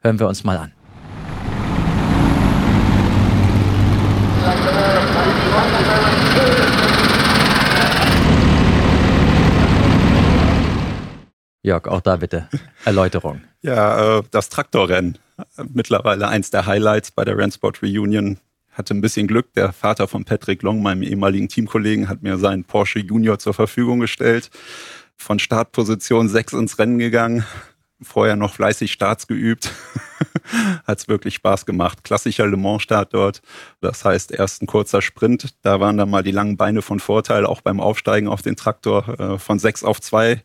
hören 0.00 0.18
wir 0.18 0.28
uns 0.28 0.44
mal 0.44 0.56
an. 0.56 0.72
Jörg, 11.62 11.86
auch 11.86 12.00
da 12.00 12.16
bitte 12.16 12.48
Erläuterung. 12.84 13.42
Ja, 13.64 14.18
äh, 14.18 14.22
das 14.32 14.48
Traktorrennen. 14.48 15.18
Mittlerweile 15.72 16.26
eins 16.26 16.50
der 16.50 16.66
Highlights 16.66 17.12
bei 17.12 17.24
der 17.24 17.38
Rennsport 17.38 17.80
Reunion. 17.80 18.38
Hatte 18.72 18.92
ein 18.92 19.00
bisschen 19.00 19.28
Glück. 19.28 19.52
Der 19.54 19.72
Vater 19.72 20.08
von 20.08 20.24
Patrick 20.24 20.62
Long, 20.62 20.82
meinem 20.82 21.04
ehemaligen 21.04 21.48
Teamkollegen, 21.48 22.08
hat 22.08 22.22
mir 22.22 22.38
seinen 22.38 22.64
Porsche 22.64 22.98
Junior 22.98 23.38
zur 23.38 23.54
Verfügung 23.54 24.00
gestellt. 24.00 24.50
Von 25.16 25.38
Startposition 25.38 26.28
6 26.28 26.54
ins 26.54 26.78
Rennen 26.80 26.98
gegangen. 26.98 27.44
Vorher 28.02 28.36
noch 28.36 28.54
fleißig 28.54 28.92
Starts 28.92 29.26
geübt. 29.26 29.70
hat 30.86 30.98
es 30.98 31.08
wirklich 31.08 31.34
Spaß 31.34 31.66
gemacht. 31.66 32.04
Klassischer 32.04 32.46
Le 32.46 32.56
Mans-Start 32.56 33.14
dort. 33.14 33.42
Das 33.80 34.04
heißt, 34.04 34.32
erst 34.32 34.62
ein 34.62 34.66
kurzer 34.66 35.02
Sprint. 35.02 35.54
Da 35.62 35.80
waren 35.80 35.96
dann 35.96 36.10
mal 36.10 36.22
die 36.22 36.30
langen 36.30 36.56
Beine 36.56 36.82
von 36.82 37.00
Vorteil, 37.00 37.46
auch 37.46 37.60
beim 37.60 37.80
Aufsteigen 37.80 38.28
auf 38.28 38.42
den 38.42 38.56
Traktor 38.56 39.08
äh, 39.18 39.38
von 39.38 39.58
6 39.58 39.84
auf 39.84 40.00
2 40.00 40.42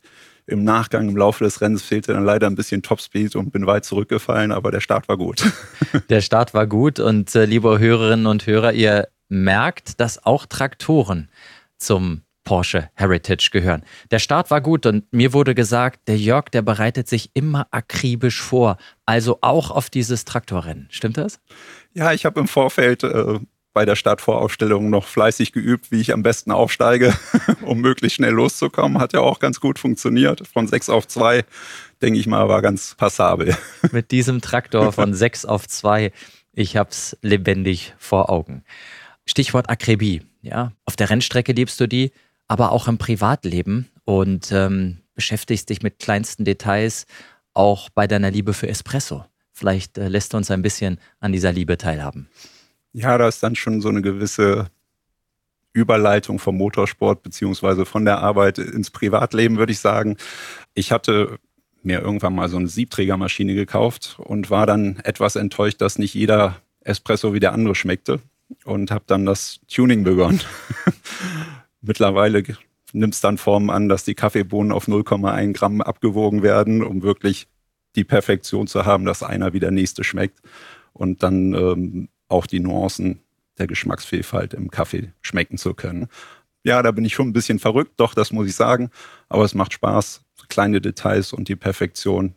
im 0.48 0.64
Nachgang, 0.64 1.10
im 1.10 1.18
Laufe 1.18 1.44
des 1.44 1.60
Rennens 1.60 1.84
fehlte 1.84 2.14
dann 2.14 2.24
leider 2.24 2.48
ein 2.48 2.56
bisschen 2.56 2.82
Topspeed 2.82 3.36
und 3.36 3.52
bin 3.52 3.68
weit 3.68 3.84
zurückgefallen, 3.84 4.54
aber 4.54 4.72
der 4.72 4.80
Start 4.80 5.10
war 5.10 5.18
gut. 5.18 5.44
Der 6.10 6.22
Start 6.22 6.54
war 6.54 6.66
gut 6.68 7.00
und 7.00 7.36
äh, 7.36 7.46
liebe 7.46 7.80
Hörerinnen 7.80 8.26
und 8.26 8.48
Hörer, 8.48 8.72
ihr 8.72 9.10
merkt, 9.28 10.00
dass 10.00 10.26
auch 10.26 10.46
Traktoren 10.46 11.30
zum 11.78 12.22
Porsche 12.48 12.90
Heritage 12.94 13.50
gehören. 13.52 13.84
Der 14.10 14.20
Start 14.20 14.50
war 14.52 14.62
gut 14.62 14.86
und 14.86 15.12
mir 15.12 15.34
wurde 15.34 15.54
gesagt, 15.54 16.08
der 16.08 16.16
Jörg, 16.16 16.46
der 16.46 16.62
bereitet 16.62 17.10
sich 17.10 17.32
immer 17.34 17.68
akribisch 17.72 18.42
vor, 18.42 18.78
also 19.06 19.40
auch 19.42 19.70
auf 19.70 19.90
dieses 19.90 20.24
Traktorrennen. 20.24 20.88
Stimmt 20.90 21.18
das? 21.18 21.42
Ja, 21.94 22.14
ich 22.14 22.24
habe 22.24 22.40
im 22.40 22.48
Vorfeld 22.48 23.04
äh, 23.04 23.40
bei 23.74 23.84
der 23.84 23.98
Startvoraufstellung 23.98 24.90
noch 24.90 25.04
fleißig 25.08 25.52
geübt, 25.52 25.92
wie 25.92 26.00
ich 26.00 26.14
am 26.14 26.24
besten 26.24 26.52
aufsteige, 26.52 27.14
um 27.64 27.82
möglichst 27.82 28.16
schnell 28.16 28.32
loszukommen. 28.32 29.02
Hat 29.02 29.12
ja 29.12 29.20
auch 29.20 29.40
ganz 29.40 29.60
gut 29.60 29.78
funktioniert. 29.78 30.48
Von 30.48 30.70
6 30.70 30.88
auf 30.88 31.06
2, 31.06 31.44
denke 32.02 32.18
ich 32.18 32.28
mal, 32.28 32.48
war 32.48 32.62
ganz 32.62 32.96
passabel. 32.96 33.58
Mit 33.92 34.12
diesem 34.12 34.40
Traktor 34.40 34.94
von 34.94 35.14
6 35.14 35.44
auf 35.44 35.68
2, 35.68 36.14
ich 36.54 36.78
habe 36.78 36.92
es 36.92 37.18
lebendig 37.22 37.94
vor 37.98 38.30
Augen. 38.30 38.64
Stichwort 39.26 39.70
Akribie. 39.70 40.22
Ja, 40.42 40.72
auf 40.86 40.96
der 40.96 41.10
Rennstrecke 41.10 41.52
liebst 41.52 41.78
du 41.82 41.88
die, 41.88 42.14
aber 42.48 42.72
auch 42.72 42.88
im 42.88 42.98
Privatleben 42.98 43.90
und 44.06 44.52
ähm, 44.52 45.00
beschäftigst 45.16 45.70
dich 45.70 45.82
mit 45.82 46.00
kleinsten 46.00 46.46
Details, 46.46 47.06
auch 47.54 47.90
bei 47.90 48.08
deiner 48.08 48.32
Liebe 48.32 48.54
für 48.54 48.68
Espresso. 48.68 49.26
Vielleicht 49.52 49.98
äh, 49.98 50.08
lässt 50.08 50.34
du 50.34 50.38
uns 50.38 50.52
ein 50.52 50.62
bisschen 50.62 51.00
an 51.20 51.32
dieser 51.32 51.52
Liebe 51.52 51.78
teilhaben. 51.78 52.30
Ja, 52.94 53.18
da 53.18 53.28
ist 53.28 53.42
dann 53.42 53.56
schon 53.56 53.82
so 53.82 53.90
eine 53.90 54.02
gewisse 54.02 54.70
Überleitung 55.74 56.40
vom 56.40 56.58
Motorsport 56.58 57.24
beziehungsweise 57.24 57.86
von 57.86 58.06
der 58.06 58.20
Arbeit 58.20 58.58
ins 58.58 58.90
Privatleben, 58.90 59.58
würde 59.58 59.72
ich 59.72 59.80
sagen. 59.80 60.18
Ich 60.74 60.92
hatte 60.92 61.40
mir 61.84 62.02
irgendwann 62.02 62.36
mal 62.36 62.50
so 62.50 62.58
eine 62.58 62.68
Siebträgermaschine 62.68 63.56
gekauft 63.56 64.18
und 64.20 64.50
war 64.50 64.66
dann 64.66 64.98
etwas 65.04 65.36
enttäuscht, 65.36 65.82
dass 65.82 66.00
nicht 66.00 66.14
jeder 66.14 66.62
Espresso 66.82 67.34
wie 67.34 67.40
der 67.40 67.54
andere 67.54 67.76
schmeckte 67.76 68.20
und 68.66 68.92
habe 68.92 69.04
dann 69.08 69.26
das 69.26 69.60
Tuning 69.68 70.04
begonnen. 70.04 70.42
Mittlerweile 71.82 72.44
nimmt 72.94 73.14
es 73.14 73.22
dann 73.22 73.38
Formen 73.38 73.70
an, 73.70 73.90
dass 73.90 74.04
die 74.04 74.16
Kaffeebohnen 74.16 74.72
auf 74.72 74.88
0,1 74.88 75.54
Gramm 75.54 75.82
abgewogen 75.82 76.44
werden, 76.44 76.84
um 76.84 77.04
wirklich 77.04 77.48
die 77.96 78.04
Perfektion 78.04 78.68
zu 78.68 78.86
haben, 78.86 79.06
dass 79.06 79.24
einer 79.24 79.54
wie 79.54 79.60
der 79.60 79.72
nächste 79.72 80.04
schmeckt. 80.04 80.40
Und 80.94 81.24
dann 81.24 81.54
ähm, 81.54 82.10
auch 82.28 82.48
die 82.48 82.60
Nuancen 82.60 83.22
der 83.58 83.68
Geschmacksvielfalt 83.68 84.54
im 84.54 84.72
Kaffee 84.72 85.12
schmecken 85.22 85.58
zu 85.58 85.74
können. 85.74 86.08
Ja, 86.64 86.82
da 86.82 86.92
bin 86.92 87.06
ich 87.06 87.14
schon 87.14 87.30
ein 87.30 87.34
bisschen 87.34 87.60
verrückt, 87.60 87.94
doch, 87.98 88.14
das 88.14 88.32
muss 88.32 88.48
ich 88.48 88.56
sagen. 88.56 88.90
Aber 89.30 89.44
es 89.44 89.56
macht 89.56 89.74
Spaß. 89.74 90.24
Kleine 90.50 90.82
Details 90.82 91.34
und 91.34 91.48
die 91.50 91.56
Perfektion, 91.56 92.36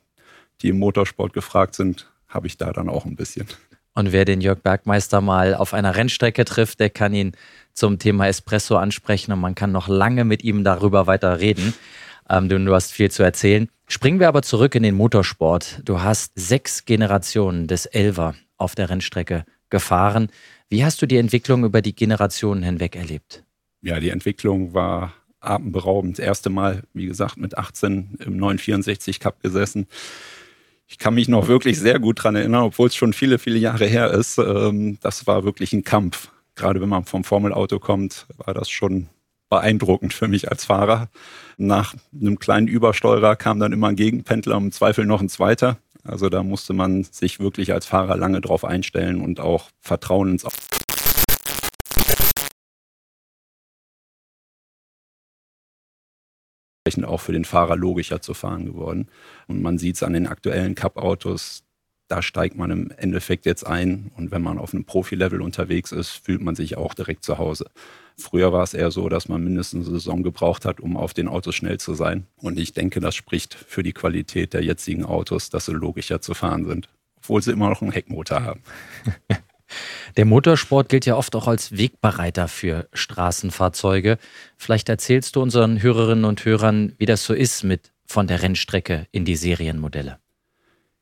die 0.62 0.68
im 0.68 0.78
Motorsport 0.78 1.32
gefragt 1.32 1.74
sind, 1.74 2.10
habe 2.28 2.46
ich 2.46 2.56
da 2.56 2.72
dann 2.72 2.88
auch 2.88 3.04
ein 3.04 3.16
bisschen. 3.16 3.46
Und 3.94 4.12
wer 4.12 4.24
den 4.24 4.40
Jörg 4.40 4.60
Bergmeister 4.60 5.20
mal 5.20 5.54
auf 5.54 5.74
einer 5.74 5.96
Rennstrecke 5.96 6.44
trifft, 6.44 6.80
der 6.80 6.90
kann 6.90 7.12
ihn 7.12 7.32
zum 7.74 7.98
Thema 7.98 8.28
Espresso 8.28 8.76
ansprechen 8.76 9.32
und 9.32 9.40
man 9.40 9.54
kann 9.54 9.72
noch 9.72 9.88
lange 9.88 10.24
mit 10.24 10.44
ihm 10.44 10.64
darüber 10.64 11.06
weiter 11.06 11.40
reden. 11.40 11.74
Ähm, 12.28 12.48
du 12.48 12.74
hast 12.74 12.92
viel 12.92 13.10
zu 13.10 13.22
erzählen. 13.22 13.68
Springen 13.88 14.20
wir 14.20 14.28
aber 14.28 14.42
zurück 14.42 14.74
in 14.76 14.84
den 14.84 14.94
Motorsport. 14.94 15.80
Du 15.84 16.00
hast 16.00 16.32
sechs 16.36 16.84
Generationen 16.84 17.66
des 17.66 17.86
Elver 17.86 18.34
auf 18.56 18.74
der 18.76 18.88
Rennstrecke 18.88 19.44
gefahren. 19.68 20.28
Wie 20.68 20.84
hast 20.84 21.02
du 21.02 21.06
die 21.06 21.16
Entwicklung 21.16 21.64
über 21.64 21.82
die 21.82 21.94
Generationen 21.94 22.62
hinweg 22.62 22.94
erlebt? 22.94 23.42
Ja, 23.82 23.98
die 23.98 24.10
Entwicklung 24.10 24.74
war 24.74 25.14
atemberaubend. 25.40 26.18
Das 26.18 26.24
erste 26.24 26.50
Mal, 26.50 26.82
wie 26.92 27.06
gesagt, 27.06 27.38
mit 27.38 27.58
18 27.58 28.18
im 28.20 28.36
964 28.36 29.18
Cup 29.18 29.42
gesessen. 29.42 29.86
Ich 30.90 30.98
kann 30.98 31.14
mich 31.14 31.28
noch 31.28 31.46
wirklich 31.46 31.78
sehr 31.78 32.00
gut 32.00 32.18
daran 32.18 32.34
erinnern, 32.34 32.64
obwohl 32.64 32.88
es 32.88 32.96
schon 32.96 33.12
viele, 33.12 33.38
viele 33.38 33.58
Jahre 33.58 33.86
her 33.86 34.10
ist. 34.10 34.38
Ähm, 34.38 34.98
das 35.00 35.24
war 35.28 35.44
wirklich 35.44 35.72
ein 35.72 35.84
Kampf. 35.84 36.32
Gerade 36.56 36.80
wenn 36.80 36.88
man 36.88 37.04
vom 37.04 37.22
Formelauto 37.22 37.78
kommt, 37.78 38.26
war 38.38 38.54
das 38.54 38.68
schon 38.68 39.08
beeindruckend 39.48 40.12
für 40.12 40.26
mich 40.26 40.50
als 40.50 40.64
Fahrer. 40.64 41.08
Nach 41.56 41.94
einem 42.12 42.40
kleinen 42.40 42.66
Übersteurer 42.66 43.36
kam 43.36 43.60
dann 43.60 43.72
immer 43.72 43.88
ein 43.88 43.96
Gegenpendler, 43.96 44.56
im 44.56 44.72
Zweifel 44.72 45.06
noch 45.06 45.20
ein 45.20 45.28
zweiter. 45.28 45.78
Also 46.02 46.28
da 46.28 46.42
musste 46.42 46.72
man 46.72 47.04
sich 47.04 47.38
wirklich 47.38 47.72
als 47.72 47.86
Fahrer 47.86 48.16
lange 48.16 48.40
drauf 48.40 48.64
einstellen 48.64 49.20
und 49.20 49.38
auch 49.38 49.70
Vertrauen 49.80 50.30
ins 50.30 50.44
auch 57.04 57.20
für 57.20 57.32
den 57.32 57.44
Fahrer 57.44 57.76
logischer 57.76 58.20
zu 58.20 58.34
fahren 58.34 58.66
geworden. 58.66 59.08
Und 59.46 59.62
man 59.62 59.78
sieht 59.78 59.96
es 59.96 60.02
an 60.02 60.12
den 60.12 60.26
aktuellen 60.26 60.74
Cup-Autos, 60.74 61.64
da 62.10 62.22
steigt 62.22 62.56
man 62.56 62.72
im 62.72 62.90
Endeffekt 62.96 63.46
jetzt 63.46 63.64
ein 63.64 64.10
und 64.16 64.32
wenn 64.32 64.42
man 64.42 64.58
auf 64.58 64.74
einem 64.74 64.84
Profi-Level 64.84 65.40
unterwegs 65.40 65.92
ist, 65.92 66.10
fühlt 66.10 66.42
man 66.42 66.56
sich 66.56 66.76
auch 66.76 66.92
direkt 66.92 67.24
zu 67.24 67.38
Hause. 67.38 67.66
Früher 68.18 68.52
war 68.52 68.64
es 68.64 68.74
eher 68.74 68.90
so, 68.90 69.08
dass 69.08 69.28
man 69.28 69.44
mindestens 69.44 69.86
eine 69.86 69.96
Saison 69.96 70.24
gebraucht 70.24 70.64
hat, 70.64 70.80
um 70.80 70.96
auf 70.96 71.14
den 71.14 71.28
Autos 71.28 71.54
schnell 71.54 71.78
zu 71.78 71.94
sein. 71.94 72.26
Und 72.36 72.58
ich 72.58 72.72
denke, 72.72 72.98
das 72.98 73.14
spricht 73.14 73.54
für 73.54 73.84
die 73.84 73.92
Qualität 73.92 74.54
der 74.54 74.64
jetzigen 74.64 75.04
Autos, 75.04 75.50
dass 75.50 75.66
sie 75.66 75.72
logischer 75.72 76.20
zu 76.20 76.34
fahren 76.34 76.66
sind, 76.66 76.88
obwohl 77.16 77.42
sie 77.42 77.52
immer 77.52 77.70
noch 77.70 77.80
einen 77.80 77.92
Heckmotor 77.92 78.42
haben. 78.42 78.62
Der 80.16 80.24
Motorsport 80.24 80.88
gilt 80.88 81.06
ja 81.06 81.16
oft 81.16 81.34
auch 81.36 81.48
als 81.48 81.76
Wegbereiter 81.76 82.48
für 82.48 82.88
Straßenfahrzeuge. 82.92 84.18
Vielleicht 84.56 84.88
erzählst 84.88 85.36
du 85.36 85.42
unseren 85.42 85.82
Hörerinnen 85.82 86.24
und 86.24 86.44
Hörern, 86.44 86.94
wie 86.98 87.06
das 87.06 87.24
so 87.24 87.34
ist 87.34 87.64
mit 87.64 87.92
von 88.06 88.26
der 88.26 88.42
Rennstrecke 88.42 89.06
in 89.12 89.24
die 89.24 89.36
Serienmodelle. 89.36 90.18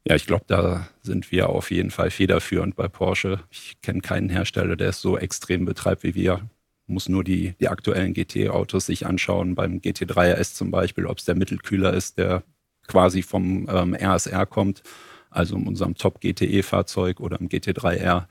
Ja, 0.06 0.14
ich 0.14 0.26
glaube, 0.26 0.44
da 0.46 0.88
sind 1.02 1.30
wir 1.32 1.48
auf 1.50 1.70
jeden 1.70 1.90
Fall 1.90 2.10
federführend 2.10 2.76
bei 2.76 2.88
Porsche. 2.88 3.40
Ich 3.50 3.80
kenne 3.82 4.00
keinen 4.00 4.30
Hersteller, 4.30 4.76
der 4.76 4.90
es 4.90 5.00
so 5.00 5.18
extrem 5.18 5.64
betreibt 5.64 6.02
wie 6.02 6.14
wir. 6.14 6.48
Muss 6.86 7.08
nur 7.08 7.24
die, 7.24 7.54
die 7.60 7.68
aktuellen 7.68 8.14
GT-Autos 8.14 8.86
sich 8.86 9.06
anschauen, 9.06 9.54
beim 9.54 9.80
GT3 9.80 10.32
RS 10.32 10.54
zum 10.54 10.70
Beispiel, 10.70 11.06
ob 11.06 11.18
es 11.18 11.26
der 11.26 11.34
Mittelkühler 11.34 11.92
ist, 11.92 12.16
der 12.16 12.42
quasi 12.86 13.22
vom 13.22 13.68
ähm, 13.70 13.94
RSR 13.94 14.46
kommt, 14.46 14.82
also 15.38 15.56
in 15.56 15.66
unserem 15.66 15.94
Top-GTE-Fahrzeug 15.94 17.20
oder 17.20 17.40
im 17.40 17.48
GT3R 17.48 18.26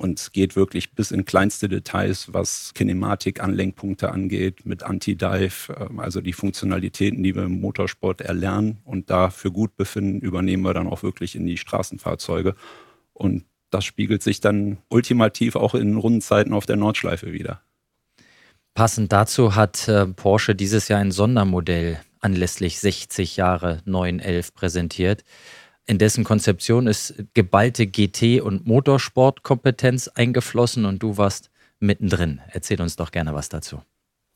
und 0.00 0.18
es 0.18 0.32
geht 0.32 0.56
wirklich 0.56 0.94
bis 0.94 1.10
in 1.10 1.26
kleinste 1.26 1.68
Details, 1.68 2.32
was 2.32 2.72
Kinematik, 2.72 3.42
Anlenkpunkte 3.42 4.10
angeht, 4.10 4.64
mit 4.64 4.82
Anti-Dive, 4.82 5.76
ähm, 5.78 6.00
also 6.00 6.22
die 6.22 6.32
Funktionalitäten, 6.32 7.22
die 7.22 7.34
wir 7.34 7.42
im 7.42 7.60
Motorsport 7.60 8.22
erlernen 8.22 8.78
und 8.84 9.10
dafür 9.10 9.50
gut 9.50 9.76
befinden, 9.76 10.20
übernehmen 10.20 10.64
wir 10.64 10.72
dann 10.72 10.86
auch 10.86 11.02
wirklich 11.02 11.36
in 11.36 11.44
die 11.44 11.58
Straßenfahrzeuge. 11.58 12.54
Und 13.12 13.44
das 13.68 13.84
spiegelt 13.84 14.22
sich 14.22 14.40
dann 14.40 14.78
ultimativ 14.88 15.54
auch 15.54 15.74
in 15.74 15.96
Rundenzeiten 15.96 16.54
auf 16.54 16.64
der 16.64 16.76
Nordschleife 16.76 17.34
wieder. 17.34 17.60
Passend 18.72 19.12
dazu 19.12 19.54
hat 19.54 19.86
äh, 19.86 20.06
Porsche 20.06 20.54
dieses 20.54 20.88
Jahr 20.88 21.00
ein 21.00 21.12
Sondermodell 21.12 22.00
anlässlich 22.20 22.80
60 22.80 23.36
Jahre 23.36 23.82
911 23.84 24.54
präsentiert 24.54 25.24
in 25.90 25.98
dessen 25.98 26.22
Konzeption 26.22 26.86
ist 26.86 27.14
geballte 27.34 27.82
GT- 27.82 28.40
und 28.40 28.64
Motorsportkompetenz 28.64 30.06
eingeflossen 30.06 30.84
und 30.84 31.02
du 31.02 31.16
warst 31.16 31.50
mittendrin. 31.80 32.40
Erzähl 32.52 32.80
uns 32.80 32.94
doch 32.94 33.10
gerne 33.10 33.34
was 33.34 33.48
dazu. 33.48 33.82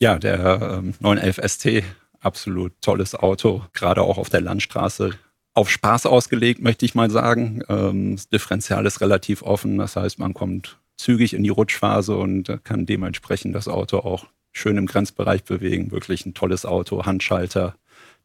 Ja, 0.00 0.18
der 0.18 0.80
ähm, 0.82 0.94
911 0.99 1.40
ST, 1.46 1.84
absolut 2.18 2.73
tolles 2.80 3.14
Auto, 3.14 3.62
gerade 3.73 4.02
auch 4.02 4.18
auf 4.18 4.30
der 4.30 4.40
Landstraße. 4.40 5.12
Auf 5.54 5.70
Spaß 5.70 6.06
ausgelegt, 6.06 6.61
möchte 6.61 6.84
ich 6.87 6.96
mal 6.96 7.08
sagen. 7.08 7.62
Ähm, 7.68 8.16
das 8.16 8.28
Differential 8.28 8.84
ist 8.84 9.00
relativ 9.00 9.42
offen, 9.42 9.78
das 9.78 9.94
heißt, 9.94 10.18
man 10.18 10.34
kommt 10.34 10.78
zügig 10.96 11.34
in 11.34 11.44
die 11.44 11.50
Rutschphase 11.50 12.16
und 12.16 12.64
kann 12.64 12.84
dementsprechend 12.84 13.54
das 13.54 13.68
Auto 13.68 13.99
auch 13.99 14.26
schön 14.50 14.76
im 14.76 14.87
Grenzbereich 14.87 15.44
bewegen. 15.44 15.92
Wirklich 15.92 16.26
ein 16.26 16.34
tolles 16.34 16.66
Auto, 16.66 17.06
Handschalter, 17.06 17.76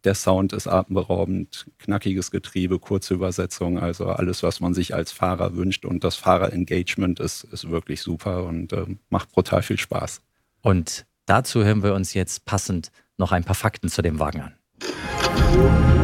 Der 0.05 0.15
Sound 0.15 0.53
ist 0.53 0.67
atemberaubend, 0.67 1.67
knackiges 1.77 2.31
Getriebe, 2.31 2.79
kurze 2.79 3.13
Übersetzung, 3.13 3.79
also 3.79 4.05
alles, 4.05 4.43
was 4.43 4.61
man 4.61 4.73
sich 4.73 4.95
als 4.95 5.11
Fahrer 5.11 5.55
wünscht. 5.55 5.83
Und 5.83 6.05
das 6.05 6.15
Fahrerengagement 6.15 7.19
ist, 7.19 7.43
ist 7.43 7.69
wirklich 7.69 8.01
super 8.01 8.45
und 8.45 8.71
äh, 8.71 8.85
macht 9.09 9.31
brutal 9.31 9.61
viel 9.61 9.77
Spaß. 9.77 10.21
Und 10.61 11.05
dazu 11.25 11.63
hören 11.65 11.83
wir 11.83 11.93
uns 11.93 12.13
jetzt 12.13 12.45
passend 12.45 12.91
noch 13.17 13.33
ein 13.33 13.43
paar 13.43 13.55
Fakten 13.55 13.89
zu 13.89 14.01
dem 14.01 14.19
Wagen 14.19 14.41
an. 14.41 15.98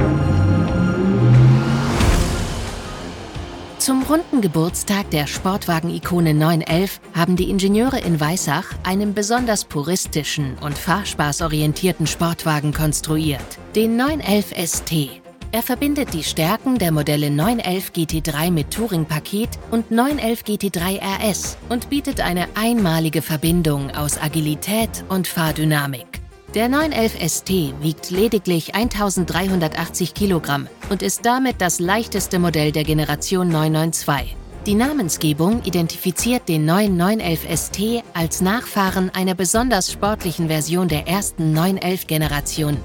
Zum 3.85 4.01
runden 4.01 4.41
Geburtstag 4.41 5.11
der 5.11 5.27
Sportwagen-Ikone 5.27 6.33
911 6.33 6.99
haben 7.13 7.35
die 7.35 7.51
Ingenieure 7.51 7.99
in 7.99 8.19
Weissach 8.19 8.65
einen 8.81 9.13
besonders 9.13 9.63
puristischen 9.63 10.57
und 10.57 10.75
fahrspaßorientierten 10.75 12.07
Sportwagen 12.07 12.73
konstruiert, 12.73 13.45
den 13.75 13.95
911 13.95 14.53
ST. 14.57 15.21
Er 15.51 15.61
verbindet 15.61 16.15
die 16.15 16.23
Stärken 16.23 16.79
der 16.79 16.91
Modelle 16.91 17.29
911 17.29 17.91
GT3 17.91 18.49
mit 18.49 18.71
Touring-Paket 18.71 19.49
und 19.69 19.91
911 19.91 20.41
GT3 20.41 20.99
RS 21.21 21.55
und 21.69 21.91
bietet 21.91 22.21
eine 22.21 22.47
einmalige 22.55 23.21
Verbindung 23.21 23.91
aus 23.91 24.19
Agilität 24.19 25.05
und 25.09 25.27
Fahrdynamik. 25.27 26.24
Der 26.55 26.69
911 26.69 27.17
ST 27.19 27.49
wiegt 27.81 28.11
lediglich 28.11 28.75
1380 28.75 30.13
Kilogramm 30.13 30.69
und 30.89 31.01
ist 31.01 31.25
damit 31.25 31.59
das 31.59 31.81
leichteste 31.81 32.39
Modell 32.39 32.71
der 32.71 32.85
Generation 32.85 33.49
992. 33.49 34.37
Die 34.65 34.75
Namensgebung 34.75 35.63
identifiziert 35.63 36.47
den 36.47 36.63
neuen 36.63 36.95
911 36.95 37.59
ST 37.59 38.03
als 38.13 38.39
Nachfahren 38.39 39.09
einer 39.09 39.35
besonders 39.35 39.91
sportlichen 39.91 40.47
Version 40.47 40.87
der 40.87 41.09
ersten 41.09 41.53
911-Generation. 41.53 42.77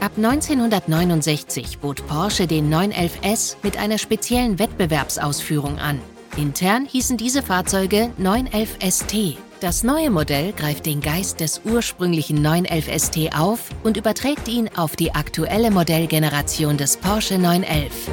Ab 0.00 0.12
1969 0.16 1.80
bot 1.80 2.06
Porsche 2.06 2.46
den 2.46 2.72
911S 2.72 3.56
mit 3.62 3.76
einer 3.76 3.98
speziellen 3.98 4.58
Wettbewerbsausführung 4.58 5.78
an. 5.78 6.00
Intern 6.38 6.86
hießen 6.86 7.18
diese 7.18 7.42
Fahrzeuge 7.42 8.10
911 8.16 8.78
ST. 8.80 9.47
Das 9.60 9.82
neue 9.82 10.08
Modell 10.08 10.52
greift 10.52 10.86
den 10.86 11.00
Geist 11.00 11.40
des 11.40 11.62
ursprünglichen 11.64 12.40
911 12.40 13.02
ST 13.02 13.36
auf 13.36 13.70
und 13.82 13.96
überträgt 13.96 14.46
ihn 14.46 14.70
auf 14.76 14.94
die 14.94 15.16
aktuelle 15.16 15.72
Modellgeneration 15.72 16.76
des 16.76 16.96
Porsche 16.96 17.38
911. 17.38 18.08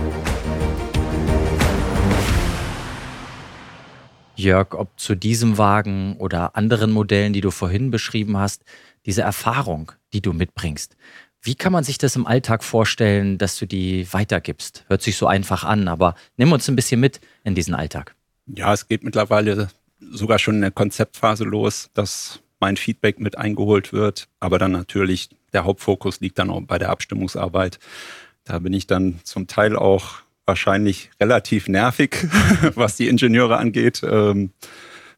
Jörg, 4.35 4.73
ob 4.73 4.99
zu 4.99 5.13
diesem 5.13 5.59
Wagen 5.59 6.15
oder 6.17 6.55
anderen 6.55 6.91
Modellen, 6.91 7.31
die 7.31 7.41
du 7.41 7.51
vorhin 7.51 7.91
beschrieben 7.91 8.37
hast, 8.37 8.63
diese 9.05 9.21
Erfahrung, 9.21 9.91
die 10.13 10.21
du 10.21 10.33
mitbringst, 10.33 10.97
wie 11.43 11.53
kann 11.53 11.71
man 11.71 11.83
sich 11.83 11.99
das 11.99 12.15
im 12.15 12.25
Alltag 12.25 12.63
vorstellen, 12.63 13.37
dass 13.37 13.59
du 13.59 13.67
die 13.67 14.11
weitergibst? 14.11 14.83
Hört 14.87 15.03
sich 15.03 15.15
so 15.15 15.27
einfach 15.27 15.63
an, 15.63 15.89
aber 15.89 16.15
nimm 16.37 16.51
uns 16.51 16.67
ein 16.67 16.75
bisschen 16.75 16.99
mit 16.99 17.21
in 17.43 17.53
diesen 17.53 17.75
Alltag. 17.75 18.15
Ja, 18.47 18.73
es 18.73 18.87
geht 18.87 19.03
mittlerweile 19.03 19.69
sogar 20.12 20.39
schon 20.39 20.55
in 20.55 20.62
der 20.62 20.71
Konzeptphase 20.71 21.43
los, 21.43 21.89
dass 21.93 22.41
mein 22.59 22.77
Feedback 22.77 23.19
mit 23.19 23.38
eingeholt 23.38 23.93
wird. 23.93 24.27
Aber 24.39 24.59
dann 24.59 24.71
natürlich 24.71 25.29
der 25.53 25.65
Hauptfokus 25.65 26.19
liegt 26.19 26.39
dann 26.39 26.50
auch 26.50 26.62
bei 26.62 26.77
der 26.77 26.89
Abstimmungsarbeit. 26.89 27.79
Da 28.43 28.59
bin 28.59 28.74
ich 28.74 28.88
dann 28.88 29.19
zum 29.24 29.47
Teil 29.47 29.75
auch 29.75 30.15
wahrscheinlich 30.45 31.09
relativ 31.19 31.67
nervig, 31.67 32.27
was 32.75 32.97
die 32.97 33.07
Ingenieure 33.07 33.57
angeht, 33.57 34.01
ähm, 34.03 34.51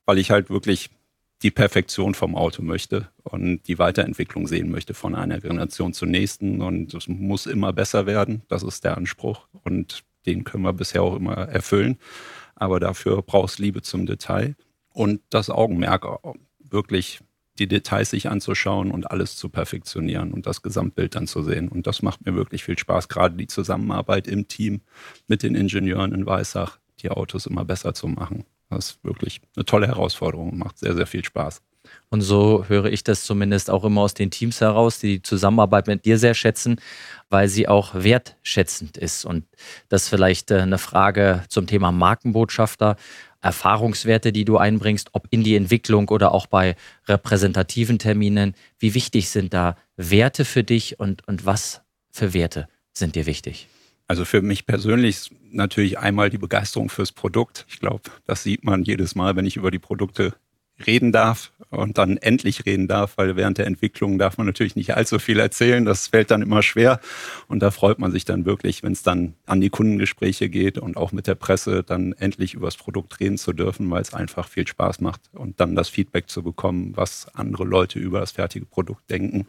weil 0.06 0.17
ich 0.17 0.32
halt 0.32 0.50
wirklich 0.50 0.89
die 1.44 1.51
Perfektion 1.51 2.15
vom 2.15 2.36
Auto 2.36 2.63
möchte 2.63 3.10
und 3.24 3.67
die 3.67 3.77
Weiterentwicklung 3.77 4.48
sehen 4.48 4.72
möchte 4.72 4.94
von 4.94 5.13
einer 5.13 5.39
Generation 5.39 5.94
zur 5.94 6.08
nächsten. 6.08 6.62
Und 6.62 6.94
es 6.94 7.08
muss 7.08 7.46
immer 7.46 7.74
besser 7.74 8.06
werden. 8.06 8.41
Das 8.48 8.63
ist 8.63 8.84
der 8.84 8.98
Anspruch. 8.98 9.48
Und 9.63 10.03
den 10.25 10.44
können 10.44 10.63
wir 10.63 10.74
bisher 10.74 11.03
auch 11.03 11.15
immer 11.15 11.36
erfüllen. 11.36 11.98
Aber 12.56 12.79
dafür 12.79 13.22
brauchst 13.22 13.60
Liebe 13.60 13.82
zum 13.84 14.08
Detail 14.08 14.56
und 14.98 15.22
das 15.30 15.51
Augenmerk, 15.51 16.08
wirklich 16.60 17.20
die 17.60 17.68
Details 17.68 18.10
sich 18.10 18.30
anzuschauen 18.30 18.89
und 18.89 19.12
alles 19.12 19.38
zu 19.38 19.48
perfektionieren 19.50 20.34
und 20.34 20.48
das 20.48 20.63
Gesamtbild 20.63 21.13
dann 21.13 21.28
zu 21.28 21.43
sehen. 21.43 21.69
Und 21.69 21.86
das 21.86 22.02
macht 22.02 22.26
mir 22.26 22.34
wirklich 22.34 22.63
viel 22.63 22.80
Spaß, 22.80 23.08
gerade 23.08 23.36
die 23.36 23.45
Zusammenarbeit 23.45 24.28
im 24.28 24.48
Team 24.48 24.82
mit 25.28 25.43
den 25.43 25.54
Ingenieuren 25.54 26.13
in 26.13 26.26
Weissach, 26.26 26.80
die 27.00 27.12
Autos 27.12 27.45
immer 27.45 27.63
besser 27.63 27.93
zu 27.93 28.08
machen. 28.08 28.45
Das 28.71 28.91
ist 28.91 29.04
wirklich 29.04 29.39
eine 29.56 29.65
tolle 29.65 29.86
Herausforderung 29.86 30.50
und 30.50 30.58
macht 30.58 30.80
sehr, 30.80 30.95
sehr 30.95 31.08
viel 31.08 31.24
Spaß. 31.24 31.62
Und 32.10 32.21
so 32.21 32.65
höre 32.67 32.86
ich 32.86 33.04
das 33.04 33.24
zumindest 33.24 33.69
auch 33.69 33.84
immer 33.84 34.02
aus 34.02 34.13
den 34.13 34.32
Teams 34.32 34.62
heraus, 34.62 35.00
die 35.00 35.17
die 35.17 35.21
Zusammenarbeit 35.21 35.88
mit 35.88 36.06
dir 36.06 36.17
sehr 36.17 36.34
schätzen, 36.34 36.80
weil 37.30 37.50
sie 37.50 37.67
auch 37.67 37.93
wertschätzend 37.93 38.98
ist. 38.98 39.26
Und 39.26 39.45
das 39.89 40.08
vielleicht 40.08 40.52
äh, 40.52 40.62
eine 40.62 40.78
Frage 40.78 41.43
zum 41.50 41.67
Thema 41.67 41.91
Markenbotschafter. 41.91 42.95
Erfahrungswerte, 43.41 44.32
die 44.32 44.45
du 44.45 44.58
einbringst, 44.58 45.10
ob 45.13 45.28
in 45.30 45.43
die 45.43 45.56
Entwicklung 45.56 46.10
oder 46.10 46.34
auch 46.34 46.47
bei 46.47 46.76
repräsentativen 47.08 48.00
Terminen. 48.00 48.56
Wie 48.80 48.93
wichtig 48.93 49.30
sind 49.30 49.54
da 49.54 49.78
Werte 49.95 50.45
für 50.45 50.63
dich 50.63 51.00
und, 51.00 51.28
und 51.28 51.45
was 51.45 51.82
für 52.12 52.34
Werte 52.34 52.67
sind 52.93 53.15
dir 53.15 53.26
wichtig? 53.26 53.67
Also 54.08 54.23
für 54.23 54.41
mich 54.41 54.65
persönlich 54.65 55.32
natürlich 55.52 56.00
einmal 56.00 56.30
die 56.30 56.38
Begeisterung 56.38 56.89
fürs 56.89 57.12
Produkt. 57.12 57.65
Ich 57.69 57.80
glaube, 57.80 58.10
das 58.26 58.43
sieht 58.43 58.63
man 58.63 58.84
jedes 58.84 59.15
Mal, 59.15 59.36
wenn 59.36 59.45
ich 59.45 59.58
über 59.58 59.69
die 59.69 59.80
Produkte 59.80 60.34
reden 60.86 61.12
darf 61.12 61.52
und 61.70 61.98
dann 61.98 62.18
endlich 62.18 62.66
reden 62.66 62.88
darf, 62.88 63.18
weil 63.18 63.36
während 63.36 63.58
der 63.58 63.66
Entwicklung 63.66 64.18
darf 64.20 64.38
man 64.38 64.46
natürlich 64.46 64.76
nicht 64.76 64.96
allzu 64.96 65.20
viel 65.20 65.40
erzählen. 65.40 65.86
Das 65.86 66.08
fällt 66.08 66.32
dann 66.32 66.42
immer 66.42 66.62
schwer. 66.62 67.00
Und 67.48 67.62
da 67.62 67.72
freut 67.72 68.00
man 68.00 68.12
sich 68.12 68.26
dann 68.26 68.46
wirklich, 68.46 68.84
wenn 68.84 68.92
es 68.92 69.04
dann 69.04 69.34
an 69.46 69.60
die 69.60 69.70
Kundengespräche 69.70 70.50
geht 70.50 70.78
und 70.78 70.98
auch 70.98 71.12
mit 71.12 71.28
der 71.28 71.36
Presse 71.36 71.84
dann 71.84 72.13
endlich 72.13 72.54
über 72.54 72.68
das 72.68 72.78
Produkt 72.78 73.20
reden 73.20 73.38
zu 73.38 73.54
dürfen, 73.54 73.90
weil 73.90 74.02
es 74.02 74.13
einfach 74.13 74.48
viel 74.48 74.68
Spaß 74.68 75.02
macht 75.02 75.22
und 75.34 75.60
dann 75.60 75.76
das 75.76 75.90
Feedback 75.90 76.30
zu 76.30 76.44
bekommen, 76.44 76.96
was 76.96 77.28
andere 77.34 77.66
Leute 77.66 78.00
über 78.00 78.20
das 78.20 78.32
fertige 78.32 78.66
Produkt 78.66 79.10
denken. 79.10 79.48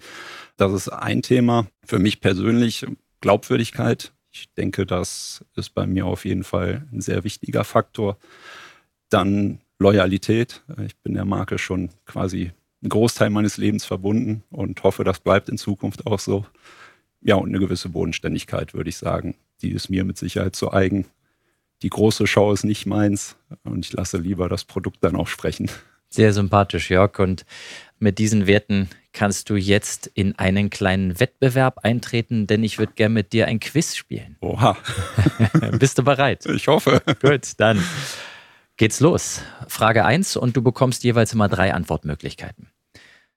Das 0.56 0.72
ist 0.72 0.88
ein 0.88 1.22
Thema. 1.22 1.66
Für 1.84 1.98
mich 1.98 2.20
persönlich 2.20 2.86
Glaubwürdigkeit. 3.20 4.12
Ich 4.30 4.52
denke, 4.54 4.86
das 4.86 5.44
ist 5.56 5.74
bei 5.74 5.86
mir 5.86 6.06
auf 6.06 6.24
jeden 6.24 6.44
Fall 6.44 6.86
ein 6.92 7.00
sehr 7.00 7.24
wichtiger 7.24 7.64
Faktor. 7.64 8.18
Dann 9.08 9.60
Loyalität. 9.78 10.62
Ich 10.84 10.96
bin 10.96 11.14
der 11.14 11.24
Marke 11.24 11.58
schon 11.58 11.90
quasi 12.04 12.52
einen 12.82 12.90
Großteil 12.90 13.30
meines 13.30 13.56
Lebens 13.56 13.84
verbunden 13.84 14.42
und 14.50 14.82
hoffe, 14.82 15.04
das 15.04 15.20
bleibt 15.20 15.48
in 15.48 15.58
Zukunft 15.58 16.06
auch 16.06 16.18
so. 16.18 16.46
Ja, 17.20 17.36
und 17.36 17.48
eine 17.48 17.58
gewisse 17.58 17.88
Bodenständigkeit, 17.88 18.74
würde 18.74 18.90
ich 18.90 18.96
sagen. 18.96 19.34
Die 19.62 19.70
ist 19.70 19.88
mir 19.88 20.04
mit 20.04 20.18
Sicherheit 20.18 20.54
zu 20.54 20.72
eigen. 20.72 21.06
Die 21.82 21.90
große 21.90 22.26
Show 22.26 22.52
ist 22.52 22.64
nicht 22.64 22.86
meins 22.86 23.36
und 23.64 23.84
ich 23.84 23.92
lasse 23.92 24.18
lieber 24.18 24.48
das 24.48 24.64
Produkt 24.64 24.98
dann 25.02 25.16
auch 25.16 25.28
sprechen. 25.28 25.70
Sehr 26.08 26.32
sympathisch, 26.32 26.90
Jörg. 26.90 27.18
Und 27.18 27.44
mit 27.98 28.18
diesen 28.18 28.46
Werten 28.46 28.88
kannst 29.12 29.50
du 29.50 29.56
jetzt 29.56 30.06
in 30.06 30.38
einen 30.38 30.70
kleinen 30.70 31.20
Wettbewerb 31.20 31.78
eintreten, 31.84 32.46
denn 32.46 32.62
ich 32.64 32.78
würde 32.78 32.92
gerne 32.94 33.14
mit 33.14 33.32
dir 33.32 33.46
ein 33.46 33.60
Quiz 33.60 33.94
spielen. 33.94 34.36
Oha. 34.40 34.76
Bist 35.78 35.98
du 35.98 36.04
bereit? 36.04 36.46
Ich 36.46 36.68
hoffe. 36.68 37.02
Gut, 37.20 37.52
dann 37.58 37.82
geht's 38.78 39.00
los. 39.00 39.42
Frage 39.66 40.04
1 40.04 40.36
und 40.36 40.56
du 40.56 40.62
bekommst 40.62 41.04
jeweils 41.04 41.34
immer 41.34 41.48
drei 41.48 41.74
Antwortmöglichkeiten. 41.74 42.70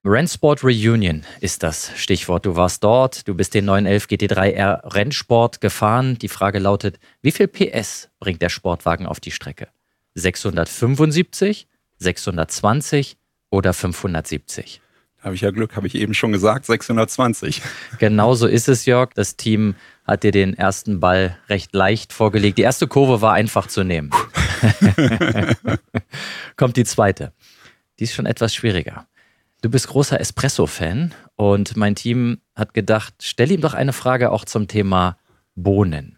Rennsport 0.04 0.64
Reunion 0.64 1.24
ist 1.42 1.62
das 1.62 1.92
Stichwort. 1.96 2.46
Du 2.46 2.56
warst 2.56 2.84
dort, 2.84 3.28
du 3.28 3.36
bist 3.36 3.54
den 3.54 3.66
911 3.66 4.06
GT3R 4.06 4.96
Rennsport 4.96 5.62
gefahren. 5.62 6.18
Die 6.18 6.28
Frage 6.28 6.58
lautet, 6.58 7.00
wie 7.22 7.32
viel 7.32 7.48
PS 7.48 8.10
bringt 8.20 8.42
der 8.42 8.50
Sportwagen 8.50 9.06
auf 9.06 9.20
die 9.20 9.30
Strecke? 9.30 9.68
675, 10.16 11.68
620 11.98 13.18
oder 13.52 13.74
570? 13.74 14.82
Habe 15.22 15.36
ich 15.36 15.42
ja 15.42 15.52
Glück, 15.52 15.76
habe 15.76 15.86
ich 15.86 15.94
eben 15.94 16.16
schon 16.16 16.32
gesagt, 16.32 16.66
620. 16.66 17.62
Genauso 18.00 18.48
ist 18.48 18.68
es, 18.68 18.88
Jörg. 18.88 19.12
Das 19.14 19.36
Team 19.36 19.76
hat 20.08 20.24
dir 20.24 20.32
den 20.32 20.56
ersten 20.56 21.00
Ball 21.00 21.38
recht 21.48 21.76
leicht 21.76 22.12
vorgelegt. 22.12 22.58
Die 22.58 22.64
erste 22.64 22.88
Kurve 22.88 23.22
war 23.22 23.34
einfach 23.34 23.68
zu 23.68 23.84
nehmen. 23.84 24.10
Kommt 26.58 26.78
die 26.78 26.86
zweite. 26.86 27.34
Die 28.00 28.06
ist 28.06 28.14
schon 28.14 28.26
etwas 28.26 28.54
schwieriger. 28.54 29.08
Du 29.62 29.70
bist 29.70 29.88
großer 29.88 30.20
Espresso-Fan 30.20 31.14
und 31.36 31.78
mein 31.78 31.96
Team 31.96 32.42
hat 32.56 32.74
gedacht, 32.74 33.14
stell 33.22 33.52
ihm 33.52 33.62
doch 33.62 33.74
eine 33.74 33.94
Frage 33.94 34.32
auch 34.32 34.46
zum 34.46 34.68
Thema 34.68 35.18
Bohnen. 35.56 36.18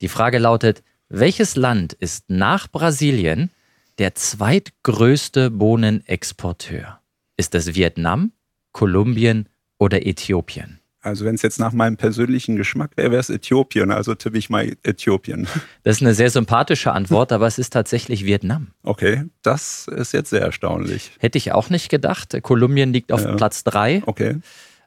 Die 0.00 0.08
Frage 0.08 0.38
lautet, 0.38 0.82
welches 1.08 1.56
Land 1.56 1.94
ist 1.94 2.28
nach 2.28 2.68
Brasilien 2.70 3.50
der 3.98 4.14
zweitgrößte 4.14 5.50
Bohnenexporteur? 5.50 7.00
Ist 7.36 7.54
es 7.54 7.74
Vietnam, 7.74 8.32
Kolumbien 8.72 9.48
oder 9.78 10.06
Äthiopien? 10.06 10.80
Also 11.04 11.24
wenn 11.26 11.34
es 11.34 11.42
jetzt 11.42 11.60
nach 11.60 11.72
meinem 11.72 11.96
persönlichen 11.96 12.56
Geschmack 12.56 12.92
wäre, 12.96 13.10
wäre 13.10 13.20
es 13.20 13.28
Äthiopien. 13.28 13.90
Also 13.90 14.14
tippe 14.14 14.38
ich 14.38 14.48
mal 14.48 14.72
Äthiopien. 14.82 15.46
Das 15.82 15.96
ist 15.96 16.02
eine 16.02 16.14
sehr 16.14 16.30
sympathische 16.30 16.92
Antwort, 16.92 17.30
aber 17.30 17.46
es 17.46 17.58
ist 17.58 17.74
tatsächlich 17.74 18.24
Vietnam. 18.24 18.68
Okay, 18.82 19.24
das 19.42 19.86
ist 19.88 20.12
jetzt 20.12 20.30
sehr 20.30 20.40
erstaunlich. 20.40 21.12
Hätte 21.18 21.36
ich 21.36 21.52
auch 21.52 21.68
nicht 21.68 21.90
gedacht. 21.90 22.34
Kolumbien 22.42 22.92
liegt 22.92 23.12
auf 23.12 23.22
ja. 23.22 23.34
Platz 23.34 23.64
3. 23.64 24.02
Okay. 24.06 24.36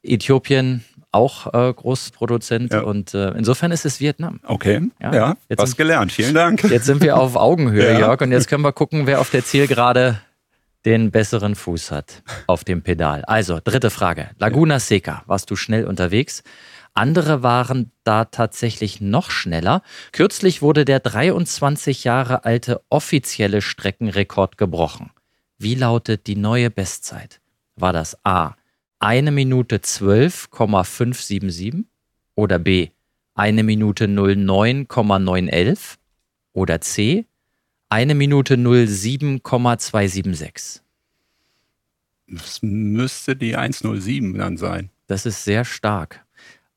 Äthiopien 0.01 0.83
auch 1.11 1.53
äh, 1.53 1.73
Großproduzent 1.73 2.73
ja. 2.73 2.81
und 2.81 3.13
äh, 3.13 3.29
insofern 3.31 3.71
ist 3.71 3.85
es 3.85 3.99
Vietnam. 3.99 4.39
Okay, 4.43 4.81
ja, 5.01 5.13
ja 5.13 5.37
was 5.55 5.69
sind, 5.71 5.77
gelernt. 5.77 6.11
Vielen 6.11 6.33
Dank. 6.33 6.63
Jetzt 6.63 6.85
sind 6.85 7.01
wir 7.01 7.17
auf 7.17 7.35
Augenhöhe, 7.35 7.93
ja. 7.93 7.99
Jörg, 7.99 8.21
und 8.21 8.31
jetzt 8.31 8.47
können 8.47 8.63
wir 8.63 8.73
gucken, 8.73 9.07
wer 9.07 9.19
auf 9.19 9.29
der 9.29 9.43
Zielgerade 9.43 10.19
den 10.87 11.11
besseren 11.11 11.55
Fuß 11.55 11.91
hat 11.91 12.23
auf 12.47 12.63
dem 12.63 12.81
Pedal. 12.81 13.25
Also, 13.25 13.59
dritte 13.61 13.89
Frage. 13.89 14.29
Laguna 14.39 14.79
Seca, 14.79 15.21
warst 15.25 15.51
du 15.51 15.57
schnell 15.57 15.83
unterwegs? 15.83 16.43
Andere 16.93 17.43
waren 17.43 17.91
da 18.05 18.23
tatsächlich 18.23 19.01
noch 19.01 19.29
schneller. 19.29 19.81
Kürzlich 20.13 20.61
wurde 20.61 20.85
der 20.85 21.01
23 21.01 22.05
Jahre 22.05 22.45
alte 22.45 22.79
offizielle 22.89 23.61
Streckenrekord 23.61 24.57
gebrochen. 24.57 25.11
Wie 25.57 25.75
lautet 25.75 26.25
die 26.25 26.37
neue 26.37 26.69
Bestzeit? 26.69 27.41
War 27.75 27.91
das 27.91 28.17
A 28.23 28.55
1 28.99 29.29
Minute 29.31 29.81
12,577 29.81 31.83
oder 32.35 32.59
B 32.59 32.91
1 33.35 33.61
Minute 33.61 34.07
09,911 34.07 35.99
oder 36.53 36.79
C 36.79 37.25
1 37.89 38.13
Minute 38.15 38.57
07,276? 38.57 40.81
Das 42.27 42.61
müsste 42.61 43.35
die 43.35 43.55
107 43.55 44.37
dann 44.37 44.57
sein. 44.57 44.89
Das 45.07 45.25
ist 45.25 45.45
sehr 45.45 45.63
stark 45.63 46.25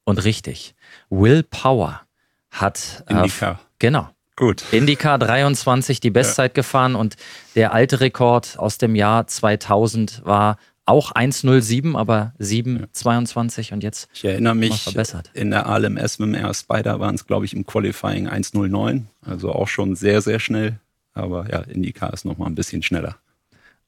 und 0.05 0.25
richtig. 0.25 0.75
Will 1.09 1.43
Power 1.43 2.03
hat. 2.51 3.05
Äh, 3.09 3.15
Indica. 3.15 3.53
Äh, 3.53 3.57
genau. 3.79 4.09
Gut. 4.37 4.65
Indica 4.71 5.19
23 5.19 6.01
die 6.01 6.11
Bestzeit 6.11 6.53
ja. 6.53 6.55
gefahren 6.55 6.95
und 6.95 7.17
der 7.57 7.75
alte 7.75 8.01
Rekord 8.01 8.59
aus 8.59 8.79
dem 8.79 8.95
Jahr 8.95 9.27
2000 9.27 10.25
war 10.25 10.57
auch 10.87 11.13
1,07, 11.13 11.97
aber 11.97 12.33
7,22 12.41 13.69
ja. 13.69 13.75
und 13.75 13.83
jetzt 13.83 14.09
ich 14.15 14.25
erinnere 14.25 14.55
mich, 14.55 14.83
verbessert. 14.83 15.31
in 15.35 15.51
der 15.51 15.67
ALMS 15.67 16.19
mit 16.19 16.29
dem 16.29 16.35
Air 16.35 16.55
Spider 16.55 16.99
waren 17.01 17.15
es, 17.15 17.27
glaube 17.27 17.45
ich, 17.45 17.55
im 17.55 17.67
Qualifying 17.67 18.29
1,09, 18.29 19.03
also 19.25 19.53
auch 19.53 19.69
schon 19.69 19.95
sehr, 19.95 20.23
sehr 20.23 20.41
schnell. 20.41 20.81
Aber 21.15 21.49
ja, 21.51 21.61
Indica 21.61 22.09
ist 22.09 22.25
nochmal 22.25 22.49
ein 22.49 22.55
bisschen 22.55 22.83
schneller. 22.83 23.17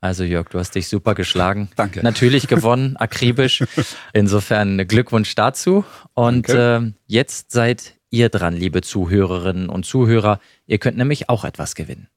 Also 0.00 0.24
Jörg, 0.24 0.48
du 0.48 0.58
hast 0.58 0.74
dich 0.74 0.88
super 0.88 1.14
geschlagen. 1.14 1.70
Danke. 1.76 2.02
Natürlich 2.02 2.48
gewonnen, 2.48 2.96
akribisch. 2.98 3.64
Insofern 4.12 4.86
Glückwunsch 4.88 5.34
dazu. 5.36 5.84
Und 6.14 6.48
äh, 6.48 6.80
jetzt 7.06 7.52
seid 7.52 7.94
ihr 8.10 8.28
dran, 8.28 8.54
liebe 8.54 8.82
Zuhörerinnen 8.82 9.68
und 9.68 9.86
Zuhörer. 9.86 10.40
Ihr 10.66 10.78
könnt 10.78 10.98
nämlich 10.98 11.28
auch 11.28 11.44
etwas 11.44 11.74
gewinnen. 11.76 12.08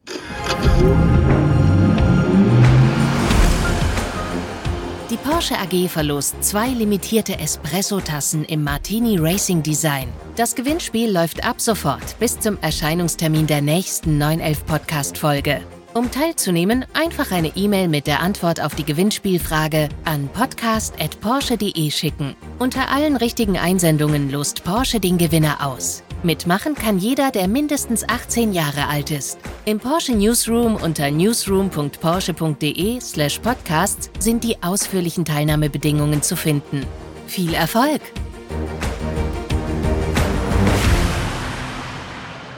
Porsche 5.26 5.58
AG 5.58 5.90
verlost 5.90 6.44
zwei 6.44 6.68
limitierte 6.68 7.40
Espresso-Tassen 7.40 8.46
im 8.46 8.64
Martini 8.64 9.18
Racing 9.18 9.64
Design. 9.64 10.08
Das 10.36 10.54
Gewinnspiel 10.54 11.12
läuft 11.12 11.44
ab 11.44 11.60
sofort 11.60 12.20
bis 12.20 12.40
zum 12.40 12.60
Erscheinungstermin 12.62 13.48
der 13.48 13.64
nächsten 13.64 14.20
911 14.20 14.66
Podcast-Folge. 14.68 15.62
Um 15.96 16.12
teilzunehmen, 16.12 16.86
einfach 16.94 17.32
eine 17.32 17.48
E-Mail 17.56 17.88
mit 17.88 18.06
der 18.06 18.20
Antwort 18.20 18.62
auf 18.62 18.76
die 18.76 18.86
Gewinnspielfrage 18.86 19.90
an 20.04 20.28
podcast.porsche.de 20.28 21.90
schicken. 21.90 22.36
Unter 22.60 22.92
allen 22.92 23.16
richtigen 23.16 23.58
Einsendungen 23.58 24.30
lost 24.30 24.64
Porsche 24.64 25.00
den 25.00 25.18
Gewinner 25.18 25.66
aus. 25.66 26.04
Mitmachen 26.26 26.76
kann 26.76 26.98
jeder, 26.98 27.32
der 27.32 27.48
mindestens 27.48 28.04
18 28.08 28.52
Jahre 28.52 28.88
alt 28.88 29.12
ist. 29.12 29.38
Im 29.66 29.80
Porsche 29.80 30.14
Newsroom 30.14 30.76
unter 30.76 31.12
newsroom.porsche.de/slash 31.12 33.40
podcasts 33.40 34.12
sind 34.20 34.44
die 34.44 34.62
ausführlichen 34.62 35.24
Teilnahmebedingungen 35.24 36.22
zu 36.22 36.36
finden. 36.36 36.86
Viel 37.28 37.54
Erfolg! 37.54 38.02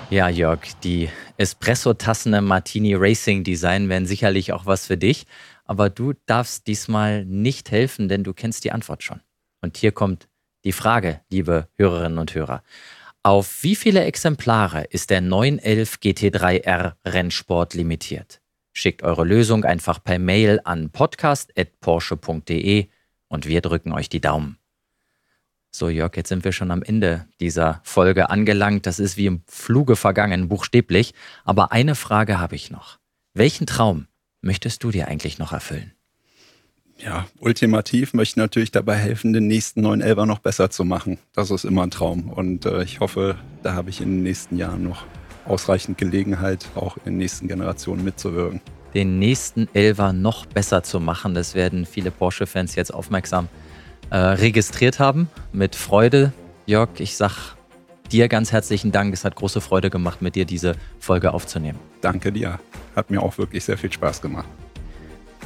Ja, 0.10 0.30
Jörg, 0.30 0.62
die 0.84 1.10
Espresso-Tassen 1.36 2.34
im 2.34 2.45
Martini 2.45 2.95
Racing 2.95 3.43
Design 3.43 3.89
wären 3.89 4.06
sicherlich 4.06 4.53
auch 4.53 4.65
was 4.65 4.88
für 4.88 4.97
dich. 4.97 5.25
Aber 5.65 5.89
du 5.89 6.13
darfst 6.25 6.67
diesmal 6.67 7.25
nicht 7.25 7.71
helfen, 7.71 8.08
denn 8.08 8.23
du 8.23 8.34
kennst 8.34 8.63
die 8.63 8.71
Antwort 8.71 9.03
schon. 9.03 9.19
Und 9.62 9.75
hier 9.75 9.91
kommt 9.91 10.30
die 10.63 10.71
Frage, 10.71 11.19
liebe 11.30 11.67
Hörerinnen 11.75 12.17
und 12.17 12.34
Hörer. 12.34 12.63
Auf 13.27 13.61
wie 13.61 13.75
viele 13.75 14.05
Exemplare 14.05 14.85
ist 14.85 15.09
der 15.09 15.19
911 15.19 15.95
GT3R 16.01 16.93
Rennsport 17.03 17.73
limitiert? 17.73 18.39
Schickt 18.71 19.03
eure 19.03 19.25
Lösung 19.25 19.65
einfach 19.65 20.01
per 20.01 20.17
Mail 20.17 20.61
an 20.63 20.91
podcast.porsche.de 20.91 22.87
und 23.27 23.45
wir 23.45 23.59
drücken 23.59 23.91
euch 23.91 24.07
die 24.07 24.21
Daumen. 24.21 24.59
So, 25.71 25.89
Jörg, 25.89 26.15
jetzt 26.15 26.29
sind 26.29 26.45
wir 26.45 26.53
schon 26.53 26.71
am 26.71 26.81
Ende 26.81 27.27
dieser 27.41 27.81
Folge 27.83 28.29
angelangt. 28.29 28.85
Das 28.85 28.97
ist 28.97 29.17
wie 29.17 29.25
im 29.25 29.43
Fluge 29.45 29.97
vergangen, 29.97 30.47
buchstäblich. 30.47 31.13
Aber 31.43 31.73
eine 31.73 31.95
Frage 31.95 32.39
habe 32.39 32.55
ich 32.55 32.71
noch. 32.71 32.97
Welchen 33.33 33.67
Traum 33.67 34.07
möchtest 34.39 34.85
du 34.85 34.91
dir 34.91 35.09
eigentlich 35.09 35.37
noch 35.37 35.51
erfüllen? 35.51 35.96
Ja, 36.99 37.27
ultimativ 37.39 38.13
möchte 38.13 38.33
ich 38.33 38.38
natürlich 38.38 38.71
dabei 38.71 38.95
helfen, 38.95 39.33
den 39.33 39.47
nächsten 39.47 39.86
911er 39.86 40.25
noch 40.25 40.39
besser 40.39 40.69
zu 40.69 40.83
machen. 40.83 41.19
Das 41.33 41.51
ist 41.51 41.63
immer 41.63 41.83
ein 41.83 41.91
Traum. 41.91 42.29
Und 42.29 42.65
äh, 42.65 42.83
ich 42.83 42.99
hoffe, 42.99 43.36
da 43.62 43.73
habe 43.73 43.89
ich 43.89 44.01
in 44.01 44.10
den 44.10 44.23
nächsten 44.23 44.57
Jahren 44.57 44.83
noch 44.83 45.05
ausreichend 45.45 45.97
Gelegenheit, 45.97 46.67
auch 46.75 46.97
in 46.97 47.13
den 47.13 47.17
nächsten 47.17 47.47
Generationen 47.47 48.03
mitzuwirken. 48.03 48.62
Den 48.93 49.19
nächsten 49.19 49.67
Elver 49.73 50.12
noch 50.12 50.45
besser 50.45 50.81
zu 50.81 50.99
machen, 50.99 51.36
das 51.36 51.53
werden 51.53 51.86
viele 51.86 52.10
Porsche-Fans 52.10 52.75
jetzt 52.75 52.93
aufmerksam 52.93 53.47
äh, 54.10 54.17
registriert 54.17 54.99
haben. 54.99 55.29
Mit 55.53 55.75
Freude. 55.75 56.33
Jörg, 56.65 56.89
ich 56.99 57.15
sag 57.15 57.55
dir 58.12 58.27
ganz 58.27 58.51
herzlichen 58.51 58.91
Dank. 58.91 59.13
Es 59.13 59.23
hat 59.23 59.36
große 59.36 59.62
Freude 59.62 59.89
gemacht, 59.89 60.21
mit 60.21 60.36
dir 60.36 60.45
diese 60.45 60.75
Folge 60.99 61.33
aufzunehmen. 61.33 61.79
Danke 62.01 62.31
dir. 62.31 62.60
Hat 62.95 63.12
mir 63.12 63.21
auch 63.21 63.38
wirklich 63.38 63.63
sehr 63.63 63.77
viel 63.77 63.91
Spaß 63.91 64.21
gemacht. 64.21 64.47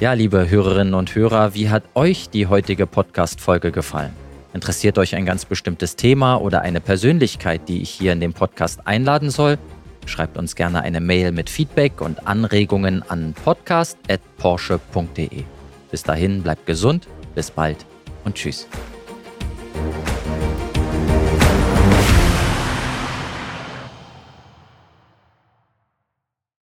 Ja, 0.02 0.14
liebe 0.14 0.50
Hörerinnen 0.50 0.96
und 0.96 1.14
Hörer, 1.14 1.54
wie 1.54 1.70
hat 1.70 1.84
euch 1.94 2.32
die 2.32 2.48
heutige 2.48 2.88
Podcast-Folge 2.88 3.72
gefallen? 3.72 4.14
Interessiert 4.52 4.98
euch 4.98 5.14
ein 5.14 5.28
ganz 5.28 5.46
bestimmtes 5.46 5.96
Thema 5.96 6.38
oder 6.38 6.62
eine 6.62 6.82
Persönlichkeit, 6.82 7.70
die 7.70 7.84
ich 7.84 7.92
hier 7.92 8.12
in 8.12 8.20
dem 8.20 8.34
Podcast 8.34 8.88
einladen 8.88 9.30
soll? 9.30 9.60
Schreibt 10.08 10.40
uns 10.40 10.56
gerne 10.56 10.82
eine 10.82 11.02
Mail 11.02 11.32
mit 11.32 11.52
Feedback 11.52 12.02
und 12.02 12.26
Anregungen 12.26 13.04
an 13.08 13.36
podcast.porsche.de. 13.46 15.44
Bis 15.92 16.02
dahin 16.02 16.42
bleibt 16.42 16.66
gesund, 16.66 17.08
bis 17.36 17.52
bald 17.52 17.86
und 18.26 18.34
tschüss. 18.34 18.68